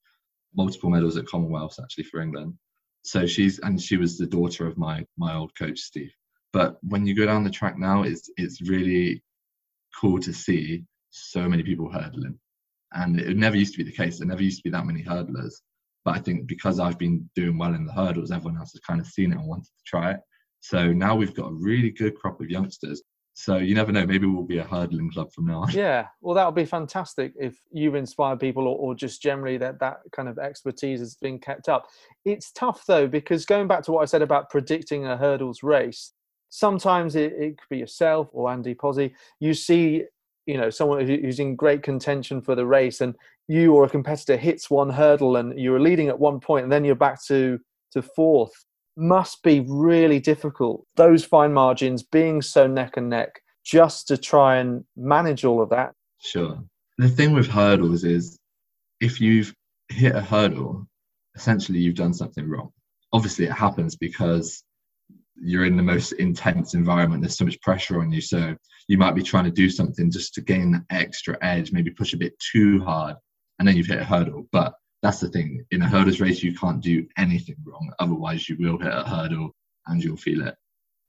multiple 0.54 0.90
medals 0.90 1.16
at 1.16 1.26
commonwealths 1.26 1.78
actually 1.82 2.04
for 2.04 2.21
england. 2.21 2.54
So 3.04 3.26
she's 3.26 3.59
and 3.61 3.80
she 3.80 3.97
was 3.97 4.18
the 4.18 4.26
daughter 4.26 4.66
of 4.66 4.78
my 4.78 5.04
my 5.16 5.35
old 5.35 5.52
coach 5.59 5.78
steve. 5.78 6.12
But 6.52 6.76
when 6.82 7.06
you 7.06 7.14
go 7.14 7.26
down 7.26 7.44
the 7.44 7.50
track 7.50 7.78
now 7.78 8.02
it's 8.02 8.30
it's 8.37 8.62
really 8.62 9.23
cool 10.00 10.18
to 10.21 10.32
see 10.32 10.85
so 11.12 11.49
many 11.49 11.62
people 11.62 11.90
hurdling. 11.90 12.38
And 12.95 13.21
it 13.21 13.37
never 13.37 13.57
used 13.57 13.73
to 13.75 13.78
be 13.78 13.88
the 13.88 13.97
case. 13.97 14.19
There 14.19 14.28
never 14.28 14.42
used 14.42 14.59
to 14.59 14.64
be 14.64 14.71
that 14.71 14.87
many 14.87 15.02
hurdlers. 15.02 15.54
But 16.04 16.16
I 16.16 16.19
think 16.19 16.47
because 16.47 16.81
I've 16.81 16.99
been 16.99 17.28
doing 17.37 17.57
well 17.57 17.75
in 17.75 17.87
the 17.87 17.92
hurdles, 17.92 18.33
everyone 18.33 18.59
else 18.59 18.73
has 18.73 18.81
kind 18.81 19.00
of 19.00 19.07
seen 19.07 19.33
it 19.33 19.38
and 19.38 19.47
wanted 19.47 19.66
to 19.66 19.85
try 19.87 20.12
it. 20.12 20.21
So 20.61 20.92
now 20.92 21.14
we've 21.14 21.35
got 21.35 21.50
a 21.50 21.54
really 21.54 21.90
good 21.90 22.16
crop 22.16 22.40
of 22.40 22.50
youngsters. 22.50 23.02
So 23.35 23.57
you 23.57 23.75
never 23.75 23.92
know, 23.92 24.04
maybe 24.04 24.26
we'll 24.26 24.42
be 24.42 24.59
a 24.59 24.64
hurdling 24.64 25.11
club 25.11 25.33
from 25.33 25.47
now 25.47 25.62
on. 25.62 25.71
Yeah, 25.71 26.09
well, 26.21 26.35
that 26.35 26.45
would 26.45 26.54
be 26.54 26.66
fantastic 26.66 27.33
if 27.40 27.59
you 27.71 27.95
inspire 27.95 28.37
people 28.37 28.69
or, 28.69 28.76
or 28.76 28.95
just 28.95 29.23
generally 29.23 29.57
that 29.59 29.81
that 29.81 30.00
kind 30.12 30.28
of 30.28 30.38
expertise 30.38 31.00
is 31.00 31.16
being 31.16 31.38
kept 31.38 31.69
up. 31.69 31.87
It's 32.26 32.52
tough 32.52 32.85
though, 32.87 33.07
because 33.07 33.47
going 33.47 33.69
back 33.69 33.85
to 33.85 33.92
what 33.92 34.02
I 34.02 34.04
said 34.04 34.23
about 34.23 34.50
predicting 34.50 35.07
a 35.07 35.16
hurdles 35.16 35.62
race, 35.62 36.12
sometimes 36.50 37.16
it, 37.16 37.33
it 37.33 37.59
could 37.59 37.69
be 37.71 37.78
yourself 37.78 38.28
or 38.33 38.50
Andy 38.50 38.75
Pozzi. 38.75 39.12
You 39.40 39.54
see 39.54 40.04
you 40.46 40.56
know 40.56 40.70
someone 40.70 41.06
who's 41.06 41.38
in 41.38 41.56
great 41.56 41.82
contention 41.82 42.40
for 42.40 42.54
the 42.54 42.66
race 42.66 43.00
and 43.00 43.14
you 43.49 43.75
or 43.75 43.84
a 43.84 43.88
competitor 43.88 44.37
hits 44.37 44.70
one 44.70 44.90
hurdle 44.90 45.37
and 45.37 45.58
you're 45.58 45.80
leading 45.80 46.08
at 46.08 46.18
one 46.18 46.40
point 46.40 46.64
and 46.64 46.72
then 46.72 46.84
you're 46.84 46.94
back 46.94 47.22
to 47.26 47.58
to 47.92 48.02
fourth. 48.02 48.52
Must 48.96 49.42
be 49.42 49.61
really 49.61 50.20
difficult. 50.20 50.84
Those 50.96 51.25
fine 51.25 51.52
margins 51.52 52.02
being 52.02 52.42
so 52.42 52.66
neck 52.66 52.96
and 52.96 53.08
neck 53.08 53.40
just 53.64 54.08
to 54.08 54.16
try 54.16 54.56
and 54.56 54.84
manage 54.96 55.44
all 55.44 55.62
of 55.62 55.70
that. 55.70 55.94
Sure. 56.20 56.58
The 56.99 57.08
thing 57.08 57.32
with 57.32 57.46
hurdles 57.46 58.04
is 58.04 58.38
if 59.00 59.20
you've 59.20 59.54
hit 59.88 60.14
a 60.14 60.20
hurdle 60.20 60.87
essentially 61.34 61.78
you've 61.78 61.94
done 61.94 62.14
something 62.14 62.49
wrong. 62.49 62.70
Obviously 63.12 63.46
it 63.46 63.52
happens 63.52 63.96
because 63.96 64.62
you're 65.42 65.66
in 65.66 65.76
the 65.76 65.82
most 65.82 66.12
intense 66.12 66.75
environment. 66.75 67.20
There's 67.20 67.37
so 67.37 67.44
much 67.44 67.61
pressure 67.61 68.00
on 68.00 68.12
you. 68.12 68.20
So 68.20 68.54
you 68.87 68.96
might 68.96 69.14
be 69.14 69.22
trying 69.22 69.44
to 69.44 69.50
do 69.50 69.68
something 69.68 70.11
just 70.11 70.34
to 70.34 70.40
gain 70.40 70.70
that 70.72 70.84
extra 70.90 71.37
edge 71.42 71.72
maybe 71.72 71.90
push 71.90 72.12
a 72.12 72.18
bit 72.18 72.34
too 72.38 72.80
hard 72.80 73.16
and 73.58 73.66
then 73.66 73.76
you've 73.76 73.88
hit 73.88 73.99
a 73.99 74.04
hurdle. 74.04 74.49
But 74.52 74.72
that's 75.02 75.18
the 75.18 75.28
thing. 75.28 75.64
In 75.72 75.82
a 75.82 75.88
hurdles 75.88 76.20
race 76.20 76.42
you 76.42 76.54
can't 76.54 76.80
do 76.80 77.04
anything 77.18 77.56
wrong. 77.64 77.92
Otherwise 77.99 78.49
you 78.49 78.56
will 78.58 78.78
hit 78.78 78.92
a 78.92 79.02
hurdle 79.02 79.50
and 79.88 80.02
you'll 80.02 80.16
feel 80.16 80.46
it. 80.46 80.54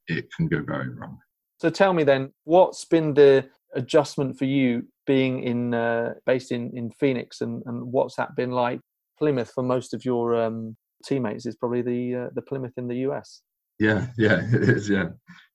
It 0.08 0.34
can 0.36 0.48
go 0.48 0.64
very 0.64 0.90
wrong. 0.90 1.20
So 1.62 1.70
tell 1.70 1.94
me 1.94 2.04
then 2.04 2.34
what's 2.44 2.86
been 2.86 3.14
the 3.14 3.48
adjustment 3.76 4.38
for 4.38 4.46
you 4.46 4.88
being 5.06 5.44
in 5.44 5.74
uh, 5.76 6.16
based 6.26 6.52
in 6.52 6.76
in 6.76 6.90
phoenix 6.90 7.42
and, 7.42 7.62
and 7.68 7.84
what's 7.92 8.16
that 8.16 8.36
been 8.36 8.52
like? 8.52 8.80
Plymouth 9.20 9.52
for 9.54 9.64
most 9.64 9.94
of 9.94 10.04
your 10.04 10.36
um, 10.36 10.76
teammates 11.06 11.46
is 11.46 11.56
probably 11.56 11.84
the 11.84 12.16
uh, 12.16 12.30
the 12.34 12.42
plymouth 12.42 12.74
in 12.78 12.88
the 12.88 12.96
us 12.96 13.44
yeah, 13.84 14.08
yeah, 14.18 14.42
it 14.54 14.70
is. 14.70 14.90
Yeah. 14.90 15.10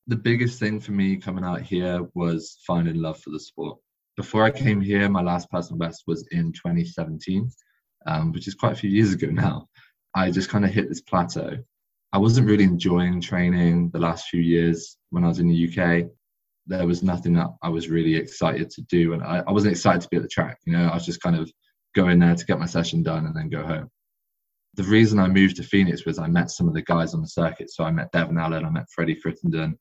The 0.06 0.16
biggest 0.16 0.58
thing 0.58 0.80
for 0.80 0.92
me 0.92 1.16
coming 1.16 1.44
out 1.44 1.62
here 1.62 2.06
was 2.14 2.58
finding 2.66 2.96
love 2.96 3.20
for 3.20 3.30
the 3.30 3.40
sport. 3.40 3.78
Before 4.16 4.44
I 4.44 4.50
came 4.50 4.80
here, 4.80 5.08
my 5.08 5.22
last 5.22 5.50
personal 5.50 5.78
best 5.78 6.04
was 6.06 6.26
in 6.30 6.52
2017, 6.52 7.50
um, 8.06 8.32
which 8.32 8.46
is 8.48 8.54
quite 8.54 8.72
a 8.72 8.76
few 8.76 8.90
years 8.90 9.12
ago 9.14 9.28
now. 9.28 9.66
I 10.14 10.30
just 10.30 10.50
kind 10.50 10.64
of 10.64 10.70
hit 10.70 10.88
this 10.88 11.00
plateau. 11.00 11.56
I 12.12 12.18
wasn't 12.18 12.48
really 12.48 12.64
enjoying 12.64 13.20
training 13.20 13.90
the 13.90 13.98
last 13.98 14.28
few 14.28 14.40
years 14.40 14.96
when 15.10 15.24
I 15.24 15.28
was 15.28 15.38
in 15.38 15.48
the 15.48 15.68
UK. 15.68 16.06
There 16.66 16.86
was 16.86 17.02
nothing 17.02 17.34
that 17.34 17.48
I 17.62 17.68
was 17.68 17.88
really 17.88 18.16
excited 18.16 18.70
to 18.70 18.82
do. 18.82 19.14
And 19.14 19.22
I, 19.22 19.42
I 19.46 19.52
wasn't 19.52 19.72
excited 19.72 20.02
to 20.02 20.08
be 20.10 20.16
at 20.16 20.22
the 20.22 20.28
track. 20.28 20.58
You 20.66 20.74
know, 20.74 20.88
I 20.88 20.94
was 20.94 21.06
just 21.06 21.22
kind 21.22 21.36
of 21.36 21.50
going 21.94 22.18
there 22.18 22.34
to 22.34 22.44
get 22.46 22.58
my 22.58 22.66
session 22.66 23.02
done 23.02 23.26
and 23.26 23.36
then 23.36 23.48
go 23.48 23.62
home 23.66 23.90
the 24.78 24.84
reason 24.84 25.18
I 25.18 25.26
moved 25.26 25.56
to 25.56 25.64
Phoenix 25.64 26.06
was 26.06 26.20
I 26.20 26.28
met 26.28 26.52
some 26.52 26.68
of 26.68 26.72
the 26.72 26.82
guys 26.82 27.12
on 27.12 27.20
the 27.20 27.26
circuit. 27.26 27.68
So 27.68 27.82
I 27.82 27.90
met 27.90 28.12
Devon 28.12 28.38
Allen, 28.38 28.64
I 28.64 28.70
met 28.70 28.88
Freddie 28.94 29.16
Crittenden, 29.16 29.76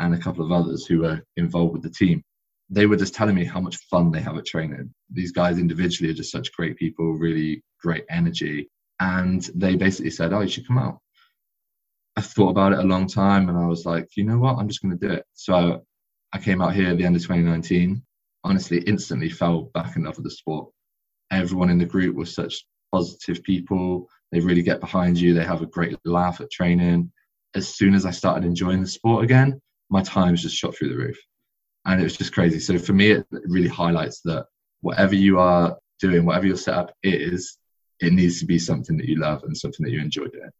and 0.00 0.14
a 0.14 0.18
couple 0.18 0.42
of 0.42 0.50
others 0.50 0.86
who 0.86 1.00
were 1.00 1.20
involved 1.36 1.74
with 1.74 1.82
the 1.82 1.90
team. 1.90 2.22
They 2.70 2.86
were 2.86 2.96
just 2.96 3.12
telling 3.12 3.34
me 3.34 3.44
how 3.44 3.60
much 3.60 3.76
fun 3.90 4.10
they 4.10 4.22
have 4.22 4.38
at 4.38 4.46
training. 4.46 4.90
These 5.10 5.32
guys 5.32 5.58
individually 5.58 6.10
are 6.10 6.14
just 6.14 6.32
such 6.32 6.50
great 6.52 6.78
people, 6.78 7.12
really 7.12 7.62
great 7.82 8.04
energy. 8.10 8.68
and 9.00 9.48
they 9.54 9.76
basically 9.76 10.10
said, 10.10 10.32
"Oh, 10.32 10.40
you 10.40 10.48
should 10.48 10.66
come 10.66 10.78
out." 10.78 10.98
I 12.16 12.20
thought 12.20 12.48
about 12.50 12.72
it 12.72 12.80
a 12.80 12.90
long 12.94 13.06
time, 13.06 13.48
and 13.48 13.56
I 13.56 13.66
was 13.66 13.86
like, 13.86 14.08
"You 14.16 14.24
know 14.24 14.38
what? 14.38 14.56
I'm 14.56 14.66
just 14.66 14.82
going 14.82 14.98
to 14.98 15.06
do 15.06 15.12
it." 15.14 15.24
So 15.34 15.84
I 16.32 16.38
came 16.40 16.60
out 16.60 16.74
here 16.74 16.88
at 16.88 16.98
the 16.98 17.04
end 17.04 17.14
of 17.14 17.22
2019. 17.22 18.02
Honestly, 18.42 18.78
instantly 18.80 19.28
fell 19.28 19.70
back 19.74 19.94
in 19.94 20.02
love 20.02 20.16
with 20.16 20.24
the 20.24 20.32
sport. 20.32 20.72
Everyone 21.30 21.70
in 21.70 21.78
the 21.78 21.92
group 21.94 22.16
was 22.16 22.34
such 22.34 22.66
positive 22.90 23.40
people. 23.44 24.08
They 24.32 24.40
really 24.40 24.62
get 24.62 24.80
behind 24.80 25.18
you. 25.18 25.34
They 25.34 25.44
have 25.44 25.62
a 25.62 25.66
great 25.66 25.96
laugh 26.04 26.40
at 26.40 26.50
training. 26.50 27.10
As 27.54 27.68
soon 27.68 27.94
as 27.94 28.04
I 28.04 28.10
started 28.10 28.44
enjoying 28.44 28.80
the 28.80 28.88
sport 28.88 29.24
again, 29.24 29.60
my 29.90 30.02
times 30.02 30.42
just 30.42 30.56
shot 30.56 30.74
through 30.76 30.90
the 30.90 30.96
roof. 30.96 31.18
And 31.86 32.00
it 32.00 32.04
was 32.04 32.16
just 32.16 32.34
crazy. 32.34 32.60
So 32.60 32.78
for 32.78 32.92
me, 32.92 33.12
it 33.12 33.26
really 33.30 33.68
highlights 33.68 34.20
that 34.22 34.46
whatever 34.82 35.14
you 35.14 35.38
are 35.38 35.78
doing, 36.00 36.24
whatever 36.24 36.46
your 36.46 36.56
setup 36.56 36.92
is, 37.02 37.56
it 38.00 38.12
needs 38.12 38.38
to 38.40 38.46
be 38.46 38.58
something 38.58 38.96
that 38.96 39.08
you 39.08 39.16
love 39.16 39.42
and 39.44 39.56
something 39.56 39.84
that 39.84 39.92
you 39.92 40.00
enjoy 40.00 40.26
doing. 40.26 40.50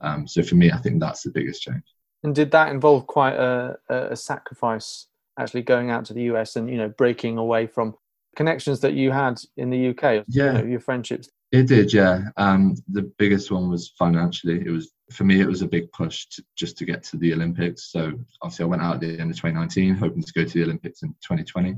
Um, 0.00 0.26
so 0.26 0.42
for 0.42 0.54
me, 0.54 0.70
I 0.70 0.78
think 0.78 1.00
that's 1.00 1.22
the 1.22 1.30
biggest 1.30 1.62
change. 1.62 1.82
And 2.22 2.34
did 2.34 2.50
that 2.52 2.70
involve 2.70 3.06
quite 3.06 3.34
a, 3.34 3.76
a 3.88 4.16
sacrifice, 4.16 5.06
actually 5.38 5.62
going 5.62 5.90
out 5.90 6.04
to 6.06 6.14
the 6.14 6.22
US 6.22 6.56
and 6.56 6.68
you 6.68 6.76
know 6.76 6.88
breaking 6.88 7.38
away 7.38 7.66
from 7.66 7.94
connections 8.34 8.80
that 8.80 8.94
you 8.94 9.10
had 9.10 9.40
in 9.56 9.70
the 9.70 9.88
UK? 9.90 10.24
Yeah, 10.28 10.46
you 10.46 10.52
know, 10.52 10.64
your 10.64 10.80
friendships. 10.80 11.28
It 11.52 11.68
did, 11.68 11.92
yeah. 11.92 12.22
Um, 12.36 12.74
the 12.88 13.10
biggest 13.18 13.50
one 13.50 13.70
was 13.70 13.90
financially. 13.98 14.60
It 14.66 14.70
was 14.70 14.92
for 15.12 15.24
me. 15.24 15.40
It 15.40 15.46
was 15.46 15.62
a 15.62 15.68
big 15.68 15.90
push 15.92 16.26
to, 16.30 16.44
just 16.56 16.76
to 16.78 16.84
get 16.84 17.04
to 17.04 17.16
the 17.16 17.32
Olympics. 17.32 17.92
So 17.92 18.12
obviously, 18.42 18.64
I 18.64 18.68
went 18.68 18.82
out 18.82 18.94
at 18.96 19.00
the 19.00 19.20
end 19.20 19.30
of 19.30 19.36
2019, 19.36 19.94
hoping 19.94 20.22
to 20.22 20.32
go 20.32 20.44
to 20.44 20.52
the 20.52 20.64
Olympics 20.64 21.02
in 21.02 21.10
2020. 21.10 21.76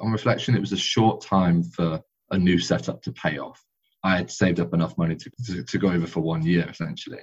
On 0.00 0.10
reflection, 0.10 0.56
it 0.56 0.60
was 0.60 0.72
a 0.72 0.76
short 0.76 1.20
time 1.20 1.62
for 1.62 2.00
a 2.32 2.38
new 2.38 2.58
setup 2.58 3.00
to 3.02 3.12
pay 3.12 3.38
off. 3.38 3.64
I 4.02 4.16
had 4.16 4.30
saved 4.30 4.58
up 4.58 4.74
enough 4.74 4.98
money 4.98 5.14
to, 5.14 5.30
to, 5.46 5.62
to 5.62 5.78
go 5.78 5.88
over 5.88 6.06
for 6.06 6.20
one 6.20 6.44
year 6.44 6.68
essentially, 6.68 7.22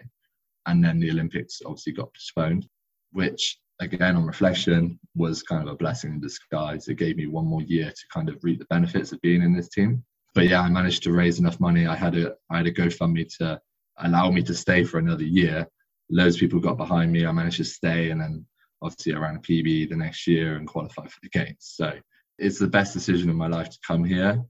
and 0.66 0.84
then 0.84 1.00
the 1.00 1.12
Olympics 1.12 1.62
obviously 1.66 1.94
got 1.94 2.14
postponed, 2.14 2.68
which 3.12 3.60
again 3.82 4.16
on 4.16 4.26
reflection 4.26 4.98
was 5.16 5.44
kind 5.44 5.68
of 5.68 5.74
a 5.74 5.78
blessing 5.78 6.14
in 6.14 6.22
disguise. 6.22 6.88
It 6.88 6.96
gave 6.96 7.18
me 7.18 7.28
one 7.28 7.46
more 7.46 7.62
year 7.62 7.90
to 7.90 8.08
kind 8.14 8.30
of 8.30 8.42
reap 8.42 8.60
the 8.60 8.66
benefits 8.66 9.12
of 9.12 9.22
being 9.22 9.42
in 9.42 9.54
this 9.54 9.70
team 9.70 10.04
but 10.34 10.48
yeah, 10.48 10.62
I 10.62 10.70
managed 10.70 11.04
to 11.04 11.14
raise 11.14 11.40
enough 11.40 11.60
money. 11.60 11.88
I 11.88 11.96
had 11.96 12.16
a 12.16 12.36
I 12.50 12.58
had 12.58 12.68
a 12.68 12.74
GoFundMe 12.74 13.36
to 13.38 13.62
allow 13.98 14.32
me 14.32 14.42
to 14.44 14.54
stay 14.54 14.84
for 14.84 14.98
another 14.98 15.24
year. 15.24 15.68
Loads 16.10 16.36
of 16.36 16.40
people 16.40 16.60
got 16.60 16.78
behind 16.78 17.12
me. 17.12 17.26
I 17.26 17.32
managed 17.32 17.58
to 17.58 17.66
stay, 17.66 18.10
and 18.10 18.20
then 18.20 18.46
obviously 18.82 19.14
I 19.14 19.20
ran 19.20 19.36
a 19.36 19.40
PB 19.40 19.90
the 19.90 19.96
next 19.96 20.28
year 20.28 20.56
and 20.56 20.68
qualified 20.68 21.12
for 21.12 21.20
the 21.22 21.30
games. 21.30 21.58
So 21.60 21.94
it's 22.38 22.60
the 22.60 22.68
best 22.68 22.94
decision 22.94 23.30
of 23.30 23.36
my 23.36 23.48
life 23.48 23.70
to 23.70 23.78
come 23.86 24.04
here, 24.04 24.44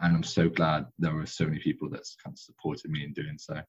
and 0.00 0.16
I'm 0.16 0.22
so 0.22 0.48
glad 0.48 0.86
there 0.98 1.14
were 1.14 1.26
so 1.26 1.44
many 1.44 1.58
people 1.60 1.88
that's 1.88 2.16
kind 2.22 2.34
of 2.34 2.38
supported 2.38 2.90
me 2.90 3.04
in 3.04 3.12
doing 3.12 3.38
so. 3.38 3.60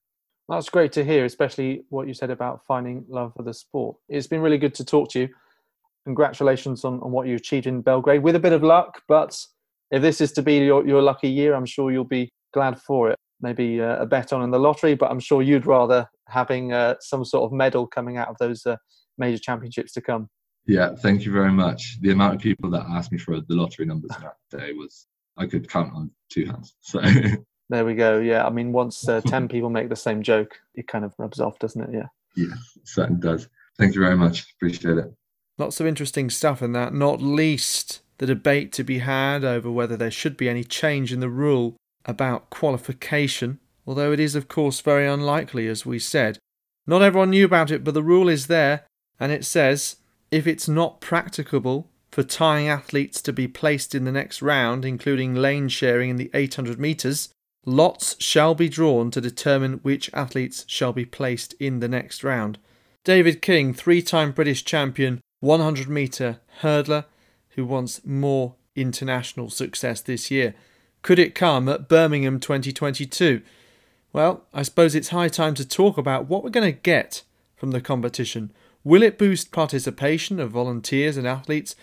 That's 0.50 0.70
great 0.70 0.92
to 0.94 1.06
hear, 1.06 1.26
especially 1.26 1.84
what 1.90 2.08
you 2.08 2.16
said 2.16 2.32
about 2.32 2.66
finding 2.66 3.06
love 3.08 3.34
for 3.38 3.44
the 3.44 3.54
sport. 3.54 3.98
It's 4.10 4.26
been 4.26 4.42
really 4.42 4.58
good 4.58 4.74
to 4.76 4.84
talk 4.84 5.12
to 5.12 5.20
you. 5.20 5.30
Congratulations 6.06 6.84
on, 6.84 7.00
on 7.02 7.12
what 7.12 7.28
you 7.28 7.36
achieved 7.36 7.68
in 7.68 7.82
Belgrade 7.82 8.24
with 8.24 8.36
a 8.36 8.40
bit 8.40 8.54
of 8.54 8.64
luck, 8.64 9.04
but 9.08 9.46
if 9.92 10.02
this 10.02 10.22
is 10.22 10.32
to 10.34 10.42
be 10.42 10.58
your, 10.58 10.88
your 10.88 11.02
lucky 11.02 11.30
year, 11.30 11.54
I'm 11.54 11.66
sure 11.66 11.92
you'll 11.92 12.04
be 12.04 12.30
glad 12.54 12.80
for 12.82 13.10
it. 13.12 13.18
Maybe 13.42 13.82
uh, 13.82 13.98
a 13.98 14.06
bet 14.06 14.34
on 14.34 14.44
in 14.44 14.52
the 14.52 14.60
lottery, 14.60 14.96
but 14.96 15.10
I'm 15.10 15.20
sure 15.20 15.42
you'd 15.42 15.66
rather 15.66 16.08
having 16.28 16.74
uh, 16.74 16.96
some 17.00 17.24
sort 17.24 17.46
of 17.46 17.56
medal 17.56 17.88
coming 17.88 18.18
out 18.18 18.28
of 18.28 18.38
those 18.38 18.66
uh, 18.66 18.76
major 19.18 19.38
championships 19.38 19.94
to 19.94 20.02
come. 20.02 20.28
Yeah, 20.66 20.94
thank 20.96 21.26
you 21.26 21.32
very 21.32 21.52
much. 21.52 21.98
The 22.02 22.12
amount 22.12 22.36
of 22.36 22.42
people 22.42 22.70
that 22.72 22.86
asked 22.90 23.12
me 23.12 23.18
for 23.18 23.40
the 23.40 23.56
lottery 23.56 23.86
numbers 23.86 24.12
that 24.22 24.36
day 24.56 24.74
was 24.74 25.08
I 25.38 25.48
could 25.48 25.70
count 25.70 25.94
on 25.94 26.12
two 26.30 26.46
hands. 26.46 26.76
So 26.82 27.02
there 27.70 27.86
we 27.86 27.96
go. 27.96 28.20
Yeah, 28.20 28.46
I 28.46 28.50
mean, 28.50 28.72
once 28.72 29.08
uh, 29.08 29.22
ten 29.22 29.48
people 29.50 29.70
make 29.70 29.90
the 29.90 29.96
same 29.96 30.22
joke, 30.22 30.60
it 30.76 30.88
kind 30.88 31.06
of 31.06 31.14
rubs 31.18 31.40
off, 31.40 31.58
doesn't 31.60 31.82
it? 31.82 31.90
Yeah. 31.94 32.08
Yeah, 32.36 32.56
certainly 32.84 33.22
does. 33.22 33.48
Thank 33.78 33.96
you 33.96 34.02
very 34.02 34.18
much. 34.18 34.46
Appreciate 34.58 34.98
it. 34.98 35.12
Lots 35.58 35.80
of 35.80 35.88
interesting 35.88 36.30
stuff 36.30 36.62
in 36.62 36.74
that. 36.74 36.94
Not 36.94 37.22
least 37.22 38.02
the 38.20 38.28
debate 38.28 38.72
to 38.74 38.84
be 38.84 39.00
had 39.00 39.44
over 39.44 39.72
whether 39.72 39.98
there 39.98 40.12
should 40.12 40.38
be 40.38 40.48
any 40.48 40.64
change 40.64 41.12
in 41.12 41.20
the 41.20 41.30
rule 41.30 41.76
about 42.06 42.50
qualification, 42.50 43.60
although 43.88 44.12
it 44.12 44.20
is, 44.20 44.36
of 44.36 44.48
course, 44.48 44.82
very 44.82 45.08
unlikely, 45.08 45.68
as 45.68 45.86
we 45.86 45.98
said. 45.98 46.38
Not 46.86 47.02
everyone 47.02 47.32
knew 47.32 47.46
about 47.46 47.72
it, 47.72 47.84
but 47.84 47.94
the 47.94 48.04
rule 48.04 48.30
is 48.30 48.48
there, 48.48 48.86
and 49.20 49.32
it 49.32 49.46
says 49.46 49.98
if 50.32 50.46
it's 50.46 50.68
not 50.68 51.02
practicable 51.02 51.90
for 52.12 52.24
tying 52.24 52.68
athletes 52.68 53.22
to 53.22 53.34
be 53.34 53.48
placed 53.48 53.96
in 53.96 54.04
the 54.04 54.12
next 54.12 54.42
round, 54.42 54.84
including 54.84 55.36
lane 55.36 55.70
sharing 55.70 56.10
in 56.10 56.18
the 56.18 56.30
800 56.34 56.80
metres, 56.80 57.30
lots 57.66 58.22
shall 58.22 58.54
be 58.54 58.68
drawn 58.68 59.12
to 59.12 59.22
determine 59.22 59.80
which 59.84 60.10
athletes 60.14 60.66
shall 60.68 60.92
be 60.92 61.06
placed 61.06 61.54
in 61.54 61.80
the 61.80 61.88
next 61.88 62.24
round. 62.24 62.58
David 63.06 63.42
King, 63.42 63.74
three 63.74 64.02
time 64.02 64.32
British 64.32 64.66
champion, 64.66 65.22
100 65.40 65.88
metre 65.88 66.40
hurdler, 66.62 67.06
who 67.60 67.66
wants 67.66 68.06
more 68.06 68.56
international 68.74 69.50
success 69.50 70.00
this 70.00 70.32
year. 70.32 70.56
Could 71.02 71.20
it 71.20 71.36
come 71.36 71.68
at 71.68 71.90
Birmingham 71.90 72.40
2022? 72.40 73.42
Well, 74.14 74.46
I 74.54 74.62
suppose 74.62 74.96
it's 74.96 75.10
high 75.10 75.28
time 75.28 75.56
to 75.56 75.68
talk 75.68 75.98
about 75.98 76.30
what 76.30 76.42
we're 76.42 76.52
going 76.52 76.74
to 76.74 76.80
get 76.80 77.24
from 77.58 77.72
the 77.72 77.82
competition. 77.82 78.54
Will 78.86 79.04
it 79.04 79.18
boost 79.18 79.52
participation 79.52 80.40
of 80.40 80.52
volunteers 80.52 81.18
and 81.18 81.28
athletes? 81.28 81.76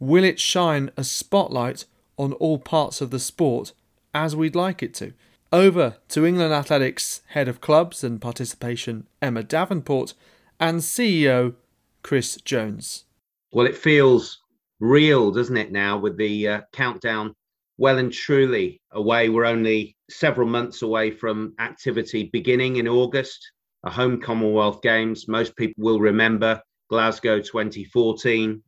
Will 0.00 0.24
it 0.24 0.40
shine 0.40 0.90
a 0.96 1.04
spotlight 1.04 1.84
on 2.18 2.32
all 2.34 2.58
parts 2.58 3.00
of 3.00 3.10
the 3.10 3.20
sport 3.20 3.72
as 4.12 4.34
we'd 4.34 4.56
like 4.56 4.82
it 4.82 4.92
to? 4.94 5.12
Over 5.52 5.98
to 6.08 6.26
England 6.26 6.52
Athletics 6.52 7.22
Head 7.28 7.46
of 7.46 7.60
Clubs 7.60 8.02
and 8.02 8.20
Participation 8.20 9.06
Emma 9.20 9.44
Davenport 9.44 10.14
and 10.58 10.80
CEO 10.80 11.54
Chris 12.02 12.36
Jones. 12.44 13.04
Well, 13.52 13.66
it 13.66 13.76
feels 13.76 14.41
real, 14.82 15.30
doesn't 15.30 15.56
it, 15.56 15.70
now 15.70 15.96
with 15.96 16.16
the 16.16 16.48
uh, 16.48 16.60
countdown 16.72 17.32
well 17.78 17.98
and 17.98 18.12
truly 18.12 18.80
away. 18.90 19.28
We're 19.28 19.44
only 19.44 19.96
several 20.10 20.48
months 20.48 20.82
away 20.82 21.12
from 21.12 21.54
activity 21.60 22.30
beginning 22.32 22.76
in 22.76 22.88
August, 22.88 23.52
a 23.84 23.90
home 23.90 24.20
Commonwealth 24.20 24.82
Games. 24.82 25.28
Most 25.28 25.56
people 25.56 25.84
will 25.84 26.00
remember 26.00 26.60
Glasgow 26.90 27.40
2014, 27.40 28.60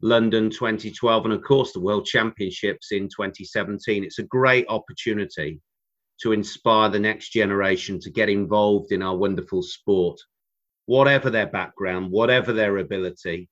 London 0.00 0.48
2012, 0.48 1.24
and 1.26 1.34
of 1.34 1.42
course 1.42 1.72
the 1.72 1.80
World 1.80 2.06
Championships 2.06 2.90
in 2.90 3.02
2017. 3.02 4.04
It's 4.04 4.20
a 4.20 4.24
great 4.24 4.64
opportunity 4.70 5.60
to 6.22 6.32
inspire 6.32 6.88
the 6.88 6.98
next 6.98 7.28
generation 7.28 8.00
to 8.00 8.10
get 8.10 8.30
involved 8.30 8.90
in 8.90 9.02
our 9.02 9.16
wonderful 9.16 9.62
sport, 9.62 10.18
whatever 10.86 11.28
their 11.28 11.46
background, 11.46 12.10
whatever 12.10 12.54
their 12.54 12.78
ability 12.78 13.50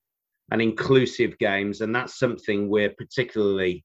and 0.51 0.61
inclusive 0.61 1.39
games. 1.39 1.81
And 1.81 1.95
that's 1.95 2.19
something 2.19 2.69
we're 2.69 2.95
particularly 2.97 3.85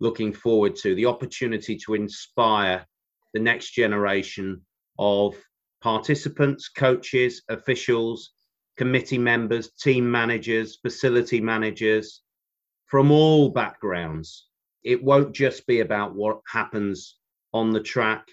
looking 0.00 0.32
forward 0.32 0.74
to 0.76 0.94
the 0.94 1.06
opportunity 1.06 1.76
to 1.76 1.94
inspire 1.94 2.86
the 3.34 3.40
next 3.40 3.72
generation 3.72 4.60
of 4.98 5.36
participants, 5.82 6.68
coaches, 6.68 7.42
officials, 7.48 8.30
committee 8.76 9.18
members, 9.18 9.70
team 9.72 10.10
managers, 10.10 10.78
facility 10.82 11.40
managers 11.40 12.22
from 12.86 13.10
all 13.10 13.50
backgrounds. 13.50 14.46
It 14.82 15.02
won't 15.02 15.34
just 15.34 15.66
be 15.66 15.80
about 15.80 16.14
what 16.14 16.40
happens 16.50 17.16
on 17.52 17.70
the 17.70 17.82
track, 17.82 18.26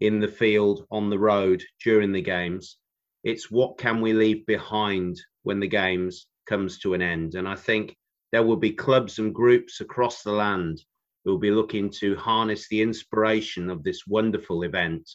in 0.00 0.20
the 0.20 0.28
field, 0.28 0.86
on 0.90 1.10
the 1.10 1.18
road 1.18 1.62
during 1.82 2.12
the 2.12 2.22
games. 2.22 2.76
It's 3.24 3.50
what 3.50 3.78
can 3.78 4.00
we 4.00 4.12
leave 4.12 4.46
behind 4.46 5.20
when 5.42 5.60
the 5.60 5.68
games 5.68 6.26
comes 6.50 6.78
to 6.80 6.94
an 6.94 7.00
end. 7.00 7.36
And 7.36 7.48
I 7.48 7.54
think 7.54 7.96
there 8.32 8.42
will 8.42 8.56
be 8.56 8.72
clubs 8.72 9.18
and 9.20 9.32
groups 9.32 9.80
across 9.80 10.22
the 10.22 10.32
land 10.32 10.82
who 11.24 11.30
will 11.30 11.38
be 11.38 11.52
looking 11.52 11.88
to 12.00 12.16
harness 12.16 12.68
the 12.68 12.82
inspiration 12.82 13.70
of 13.70 13.84
this 13.84 14.06
wonderful 14.06 14.64
event 14.64 15.08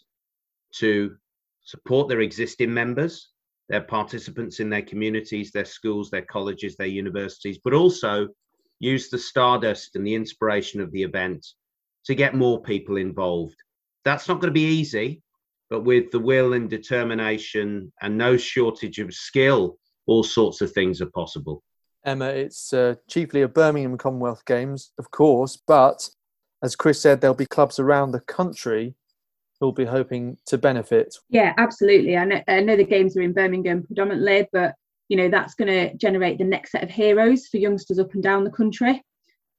to 0.75 1.15
support 1.63 2.07
their 2.07 2.21
existing 2.21 2.73
members, 2.73 3.29
their 3.67 3.81
participants 3.81 4.59
in 4.59 4.69
their 4.69 4.81
communities, 4.81 5.51
their 5.51 5.65
schools, 5.65 6.09
their 6.09 6.25
colleges, 6.25 6.75
their 6.75 6.87
universities, 6.87 7.59
but 7.63 7.73
also 7.73 8.27
use 8.79 9.09
the 9.09 9.17
stardust 9.17 9.95
and 9.95 10.07
the 10.07 10.15
inspiration 10.15 10.79
of 10.79 10.91
the 10.91 11.03
event 11.03 11.45
to 12.05 12.15
get 12.15 12.35
more 12.35 12.61
people 12.61 12.97
involved. 12.97 13.55
That's 14.05 14.27
not 14.27 14.39
going 14.39 14.53
to 14.53 14.59
be 14.59 14.79
easy, 14.79 15.21
but 15.69 15.83
with 15.83 16.11
the 16.11 16.19
will 16.19 16.53
and 16.53 16.69
determination 16.69 17.91
and 18.01 18.17
no 18.17 18.37
shortage 18.37 18.99
of 18.99 19.13
skill 19.13 19.77
all 20.07 20.23
sorts 20.23 20.61
of 20.61 20.71
things 20.71 21.01
are 21.01 21.09
possible. 21.11 21.63
Emma, 22.03 22.27
it's 22.27 22.73
uh, 22.73 22.95
chiefly 23.09 23.41
a 23.41 23.47
Birmingham 23.47 23.97
Commonwealth 23.97 24.45
Games, 24.45 24.91
of 24.99 25.09
course, 25.11 25.57
but 25.67 26.07
as 26.63 26.75
Chris 26.75 27.01
said, 27.01 27.19
there'll 27.19 27.35
be 27.35 27.45
clubs 27.45 27.79
around 27.79 28.11
the 28.11 28.19
country 28.21 28.95
who'll 29.59 29.71
be 29.71 29.85
hoping 29.85 30.37
to 30.47 30.57
benefit. 30.57 31.15
Yeah, 31.29 31.53
absolutely. 31.57 32.17
I 32.17 32.25
know, 32.25 32.41
I 32.47 32.59
know 32.59 32.75
the 32.75 32.83
games 32.83 33.15
are 33.17 33.21
in 33.21 33.33
Birmingham 33.33 33.83
predominantly, 33.83 34.47
but 34.51 34.75
you 35.07 35.17
know 35.17 35.29
that's 35.29 35.53
going 35.53 35.67
to 35.67 35.95
generate 35.97 36.39
the 36.39 36.43
next 36.43 36.71
set 36.71 36.83
of 36.83 36.89
heroes 36.89 37.47
for 37.47 37.57
youngsters 37.57 37.99
up 37.99 38.13
and 38.13 38.23
down 38.23 38.43
the 38.43 38.49
country. 38.49 39.03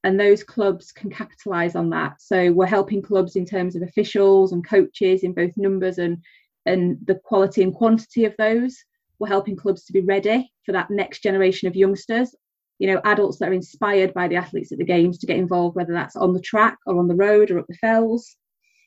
and 0.04 0.18
those 0.18 0.44
clubs 0.44 0.92
can 0.92 1.10
capitalize 1.10 1.74
on 1.74 1.90
that 1.90 2.20
so 2.20 2.52
we're 2.52 2.66
helping 2.66 3.02
clubs 3.02 3.36
in 3.36 3.44
terms 3.44 3.76
of 3.76 3.82
officials 3.82 4.52
and 4.52 4.66
coaches 4.66 5.22
in 5.22 5.32
both 5.32 5.52
numbers 5.56 5.98
and 5.98 6.18
and 6.66 6.98
the 7.06 7.14
quality 7.14 7.62
and 7.62 7.74
quantity 7.74 8.24
of 8.24 8.34
those 8.38 8.76
we're 9.18 9.28
helping 9.28 9.56
clubs 9.56 9.84
to 9.84 9.92
be 9.92 10.00
ready 10.00 10.50
for 10.64 10.72
that 10.72 10.90
next 10.90 11.22
generation 11.22 11.68
of 11.68 11.76
youngsters. 11.76 12.34
You 12.78 12.92
know 12.92 13.00
adults 13.04 13.38
that 13.38 13.48
are 13.48 13.54
inspired 13.54 14.12
by 14.12 14.28
the 14.28 14.36
athletes 14.36 14.70
at 14.70 14.78
the 14.78 14.84
games 14.84 15.18
to 15.18 15.26
get 15.26 15.38
involved 15.38 15.76
whether 15.76 15.94
that's 15.94 16.16
on 16.16 16.34
the 16.34 16.40
track 16.40 16.76
or 16.86 16.98
on 16.98 17.08
the 17.08 17.14
road 17.14 17.50
or 17.50 17.58
up 17.58 17.66
the 17.68 17.76
fells. 17.76 18.36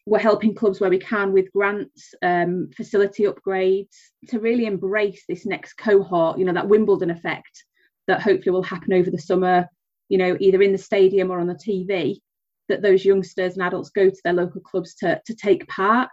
We're 0.06 0.20
helping 0.20 0.56
clubs 0.56 0.80
where 0.80 0.90
we 0.90 1.00
can 1.00 1.34
with 1.34 1.52
grants 1.52 2.14
um, 2.24 2.70
facility 2.76 3.24
upgrades 3.24 3.96
to 4.28 4.40
really 4.40 4.66
embrace 4.66 5.24
this 5.28 5.46
next 5.46 5.74
cohort 5.74 6.38
you 6.38 6.46
know 6.46 6.54
that 6.54 6.70
wimbledon 6.70 7.10
effect 7.10 7.64
that 8.08 8.22
hopefully 8.22 8.52
will 8.52 8.64
happen 8.64 8.94
over 8.94 9.10
the 9.10 9.18
summer 9.18 9.68
you 10.10 10.18
know 10.18 10.38
either 10.40 10.62
in 10.62 10.72
the 10.72 10.78
stadium 10.78 11.32
or 11.32 11.40
on 11.40 11.48
the 11.48 11.54
tv 11.54 12.20
that 12.70 12.82
those 12.82 13.04
youngsters 13.04 13.54
and 13.54 13.64
adults 13.64 13.90
go 13.90 14.10
to 14.10 14.22
their 14.24 14.34
local 14.34 14.62
clubs 14.62 14.96
to, 14.96 15.20
to 15.26 15.36
take 15.36 15.68
part 15.68 16.10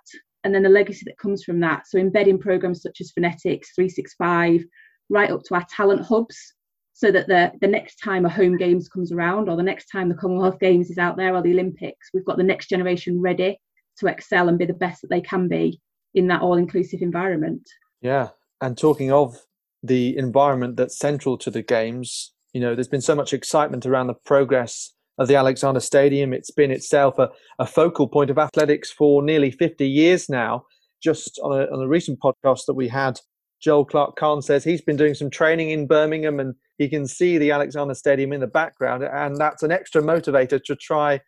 and 0.46 0.54
then 0.54 0.62
the 0.62 0.68
legacy 0.68 1.02
that 1.04 1.18
comes 1.18 1.42
from 1.42 1.58
that. 1.58 1.88
So 1.88 1.98
embedding 1.98 2.38
programs 2.38 2.80
such 2.80 3.00
as 3.00 3.10
Funetics 3.10 3.74
365 3.74 4.64
right 5.10 5.30
up 5.30 5.42
to 5.42 5.54
our 5.54 5.66
talent 5.68 6.02
hubs 6.02 6.54
so 6.92 7.10
that 7.10 7.26
the, 7.26 7.50
the 7.60 7.66
next 7.66 7.96
time 7.96 8.24
a 8.24 8.28
home 8.28 8.56
games 8.56 8.88
comes 8.88 9.10
around 9.10 9.48
or 9.48 9.56
the 9.56 9.62
next 9.62 9.86
time 9.90 10.08
the 10.08 10.14
commonwealth 10.14 10.60
games 10.60 10.88
is 10.88 10.98
out 10.98 11.16
there 11.16 11.34
or 11.34 11.42
the 11.42 11.50
olympics 11.52 12.10
we've 12.14 12.24
got 12.24 12.36
the 12.36 12.42
next 12.42 12.68
generation 12.68 13.20
ready 13.20 13.58
to 13.98 14.06
excel 14.06 14.48
and 14.48 14.58
be 14.58 14.64
the 14.64 14.72
best 14.72 15.02
that 15.02 15.10
they 15.10 15.20
can 15.20 15.48
be 15.48 15.80
in 16.14 16.28
that 16.28 16.40
all-inclusive 16.42 17.02
environment. 17.02 17.68
Yeah 18.00 18.28
and 18.60 18.78
talking 18.78 19.12
of 19.12 19.36
the 19.82 20.16
environment 20.16 20.76
that's 20.76 20.96
central 20.96 21.36
to 21.38 21.50
the 21.50 21.62
games 21.62 22.32
you 22.52 22.60
know 22.60 22.74
there's 22.74 22.88
been 22.88 23.00
so 23.00 23.16
much 23.16 23.32
excitement 23.32 23.84
around 23.84 24.06
the 24.06 24.14
progress 24.14 24.92
of 25.18 25.28
the 25.28 25.34
alexander 25.34 25.80
stadium 25.80 26.32
it's 26.32 26.50
been 26.50 26.70
itself 26.70 27.18
a, 27.18 27.28
a 27.58 27.66
focal 27.66 28.08
point 28.08 28.30
of 28.30 28.38
athletics 28.38 28.90
for 28.90 29.22
nearly 29.22 29.50
50 29.50 29.88
years 29.88 30.28
now 30.28 30.64
just 31.02 31.38
on 31.42 31.52
a, 31.52 31.64
on 31.72 31.82
a 31.82 31.88
recent 31.88 32.18
podcast 32.20 32.66
that 32.66 32.74
we 32.74 32.88
had 32.88 33.18
joel 33.60 33.84
clarke-khan 33.84 34.42
says 34.42 34.64
he's 34.64 34.82
been 34.82 34.96
doing 34.96 35.14
some 35.14 35.30
training 35.30 35.70
in 35.70 35.86
birmingham 35.86 36.40
and 36.40 36.54
he 36.78 36.88
can 36.88 37.06
see 37.06 37.38
the 37.38 37.50
alexander 37.50 37.94
stadium 37.94 38.32
in 38.32 38.40
the 38.40 38.46
background 38.46 39.02
and 39.02 39.36
that's 39.36 39.62
an 39.62 39.72
extra 39.72 40.02
motivator 40.02 40.62
to 40.62 40.76
try 40.76 41.20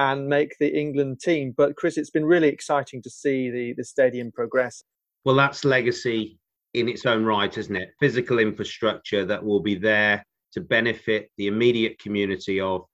and 0.00 0.26
make 0.26 0.56
the 0.58 0.78
England 0.78 1.20
team. 1.20 1.52
But 1.54 1.76
Chris, 1.76 1.98
it's 1.98 2.10
been 2.10 2.24
really 2.24 2.48
exciting 2.48 3.02
to 3.02 3.10
see 3.10 3.50
the, 3.50 3.74
the 3.76 3.84
stadium 3.84 4.32
progress. 4.32 4.82
Well, 5.24 5.34
that's 5.34 5.64
legacy 5.64 6.38
in 6.72 6.88
its 6.88 7.04
own 7.04 7.24
right, 7.24 7.56
isn't 7.56 7.76
it? 7.76 7.90
Physical 8.00 8.38
infrastructure 8.38 9.26
that 9.26 9.44
will 9.44 9.60
be 9.60 9.74
there 9.74 10.24
to 10.52 10.60
benefit 10.60 11.30
the 11.36 11.48
immediate 11.48 11.98
community 11.98 12.60
of 12.60 12.86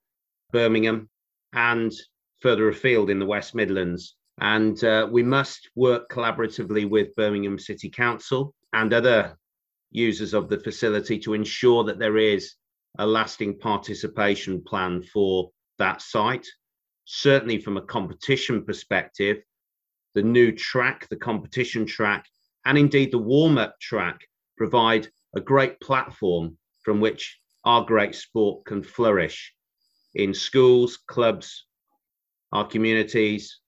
Birmingham 0.52 1.09
and 1.52 1.92
further 2.40 2.68
afield 2.68 3.11
in 3.11 3.18
the 3.18 3.26
West 3.26 3.54
Midlands. 3.54 4.16
And 4.40 4.82
uh, 4.85 5.09
we 5.11 5.22
must 5.22 5.70
work 5.74 6.11
collaboratively 6.11 6.88
with 6.88 7.14
Birmingham 7.16 7.59
City 7.59 7.88
Council 7.88 8.54
and 8.72 8.92
other 8.92 9.37
users 9.90 10.35
of 10.35 10.48
the 10.48 10.59
facility 10.59 11.18
to 11.20 11.35
ensure 11.35 11.85
that 11.85 11.98
there 11.98 12.18
is 12.18 12.54
a 12.98 13.06
lasting 13.06 13.59
participation 13.59 14.62
plan 14.62 15.02
for 15.02 15.50
that 15.78 16.02
site 16.02 16.46
certainly 17.06 17.61
from 17.61 17.76
a 17.76 17.82
competition 17.82 18.64
perspective, 18.64 19.38
the 20.14 20.22
new 20.22 20.52
track, 20.52 21.09
the 21.09 21.16
competition 21.16 21.87
track, 21.87 22.26
and 22.64 22.76
indeed 22.76 23.12
the 23.12 23.18
warm 23.18 23.56
up 23.59 23.78
track 23.80 24.20
provide 24.59 25.09
a 25.35 25.40
great 25.40 25.80
platform 25.80 26.59
from 26.82 27.00
which 27.00 27.38
our 27.64 27.85
great 27.85 28.14
sport 28.14 28.64
can 28.64 28.82
flourish 28.82 29.54
in 30.16 30.35
schools, 30.35 30.98
clubs, 31.07 31.66
our 32.52 32.66
communities, 32.66 33.61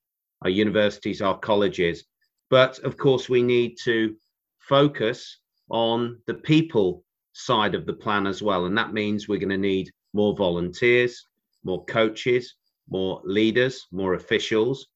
our 0.42 0.50
universities, 0.50 1.22
our 1.22 1.38
colleges. 1.38 2.04
But 2.50 2.78
of 2.80 2.96
course, 2.96 3.28
we 3.28 3.42
need 3.42 3.76
to 3.84 4.16
focus 4.58 5.38
on 5.70 6.18
the 6.26 6.34
people 6.34 7.04
side 7.32 7.74
of 7.74 7.86
the 7.86 7.92
plan 7.92 8.26
as 8.26 8.42
well. 8.42 8.66
And 8.66 8.76
that 8.76 8.92
means 8.92 9.28
we're 9.28 9.38
going 9.38 9.50
to 9.50 9.58
need 9.58 9.90
more 10.14 10.34
volunteers, 10.34 11.26
more 11.64 11.84
coaches, 11.84 12.54
more 12.88 13.20
leaders, 13.24 13.86
more 13.92 14.14
officials 14.14 14.86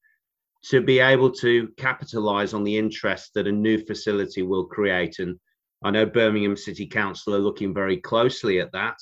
to 0.64 0.80
be 0.80 1.00
able 1.00 1.30
to 1.30 1.68
capitalize 1.76 2.54
on 2.54 2.64
the 2.64 2.76
interest 2.76 3.32
that 3.34 3.48
a 3.48 3.52
new 3.52 3.78
facility 3.84 4.42
will 4.42 4.64
create. 4.64 5.18
And 5.18 5.38
I 5.82 5.90
know 5.90 6.06
Birmingham 6.06 6.56
City 6.56 6.86
Council 6.86 7.34
are 7.34 7.40
looking 7.40 7.74
very 7.74 7.96
closely 7.96 8.60
at 8.60 8.72
that. 8.72 8.96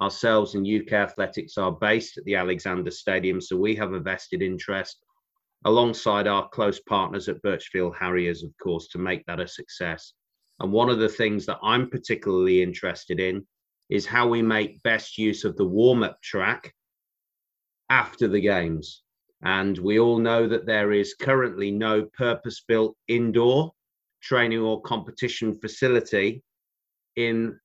Ourselves 0.00 0.54
and 0.54 0.66
UK 0.66 0.92
Athletics 0.92 1.58
are 1.58 1.72
based 1.72 2.18
at 2.18 2.24
the 2.24 2.34
Alexander 2.34 2.90
Stadium, 2.90 3.40
so 3.40 3.56
we 3.56 3.74
have 3.76 3.92
a 3.92 4.00
vested 4.00 4.42
interest 4.42 5.04
alongside 5.64 6.26
our 6.26 6.48
close 6.48 6.80
partners 6.80 7.28
at 7.28 7.42
Birchfield 7.42 7.94
Harriers, 7.96 8.42
of 8.42 8.50
course, 8.60 8.88
to 8.88 8.98
make 8.98 9.24
that 9.26 9.40
a 9.40 9.46
success. 9.46 10.14
And 10.60 10.72
one 10.72 10.88
of 10.88 10.98
the 10.98 11.08
things 11.08 11.46
that 11.46 11.58
I'm 11.62 11.88
particularly 11.88 12.62
interested 12.62 13.20
in 13.20 13.46
is 13.90 14.06
how 14.06 14.26
we 14.26 14.42
make 14.42 14.82
best 14.82 15.18
use 15.18 15.44
of 15.44 15.56
the 15.56 15.66
warm 15.66 16.02
up 16.02 16.20
track 16.22 16.72
after 17.90 18.26
the 18.26 18.40
games. 18.40 19.02
And 19.42 19.76
we 19.78 19.98
all 19.98 20.18
know 20.18 20.48
that 20.48 20.66
there 20.66 20.92
is 20.92 21.14
currently 21.14 21.70
no 21.70 22.04
purpose 22.16 22.62
built 22.66 22.96
indoor 23.08 23.72
training 24.22 24.60
or 24.60 24.80
competition 24.82 25.54
facility 25.54 26.42
in 27.16 27.58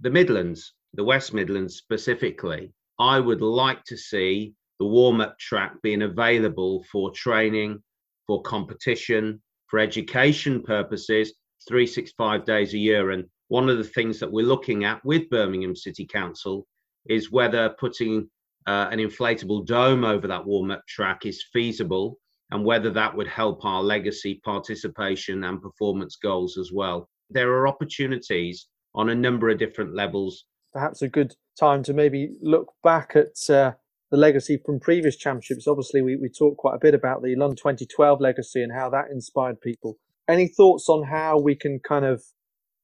the 0.00 0.10
Midlands, 0.10 0.74
the 0.94 1.04
West 1.04 1.32
Midlands 1.32 1.76
specifically. 1.76 2.72
I 2.98 3.20
would 3.20 3.40
like 3.40 3.84
to 3.84 3.96
see 3.96 4.54
the 4.78 4.86
warm 4.86 5.20
up 5.20 5.38
track 5.38 5.74
being 5.82 6.02
available 6.02 6.84
for 6.90 7.10
training, 7.10 7.82
for 8.26 8.42
competition, 8.42 9.40
for 9.68 9.78
education 9.78 10.62
purposes, 10.62 11.32
365 11.68 12.44
days 12.44 12.74
a 12.74 12.78
year. 12.78 13.10
And 13.10 13.24
one 13.48 13.68
of 13.68 13.78
the 13.78 13.84
things 13.84 14.18
that 14.20 14.32
we're 14.32 14.46
looking 14.46 14.84
at 14.84 15.04
with 15.04 15.30
Birmingham 15.30 15.76
City 15.76 16.06
Council 16.06 16.66
is 17.08 17.30
whether 17.30 17.70
putting 17.78 18.28
uh, 18.66 18.88
an 18.90 18.98
inflatable 18.98 19.66
dome 19.66 20.04
over 20.04 20.26
that 20.26 20.44
warm 20.44 20.70
up 20.70 20.86
track 20.86 21.26
is 21.26 21.44
feasible 21.52 22.18
and 22.50 22.64
whether 22.64 22.90
that 22.90 23.14
would 23.14 23.28
help 23.28 23.64
our 23.64 23.82
legacy 23.82 24.40
participation 24.44 25.44
and 25.44 25.62
performance 25.62 26.16
goals 26.16 26.58
as 26.58 26.72
well. 26.72 27.08
There 27.30 27.52
are 27.52 27.68
opportunities 27.68 28.66
on 28.94 29.10
a 29.10 29.14
number 29.14 29.48
of 29.50 29.58
different 29.58 29.94
levels. 29.94 30.44
Perhaps 30.72 31.02
a 31.02 31.08
good 31.08 31.34
time 31.58 31.82
to 31.84 31.92
maybe 31.92 32.30
look 32.40 32.72
back 32.82 33.16
at 33.16 33.50
uh, 33.52 33.72
the 34.10 34.16
legacy 34.16 34.60
from 34.64 34.80
previous 34.80 35.16
championships. 35.16 35.66
Obviously, 35.66 36.02
we, 36.02 36.16
we 36.16 36.28
talked 36.28 36.58
quite 36.58 36.74
a 36.74 36.80
bit 36.80 36.94
about 36.94 37.22
the 37.22 37.34
London 37.36 37.56
2012 37.56 38.20
legacy 38.20 38.62
and 38.62 38.72
how 38.72 38.90
that 38.90 39.10
inspired 39.10 39.60
people. 39.60 39.98
Any 40.28 40.48
thoughts 40.48 40.88
on 40.88 41.04
how 41.04 41.38
we 41.38 41.54
can 41.56 41.80
kind 41.80 42.04
of 42.04 42.22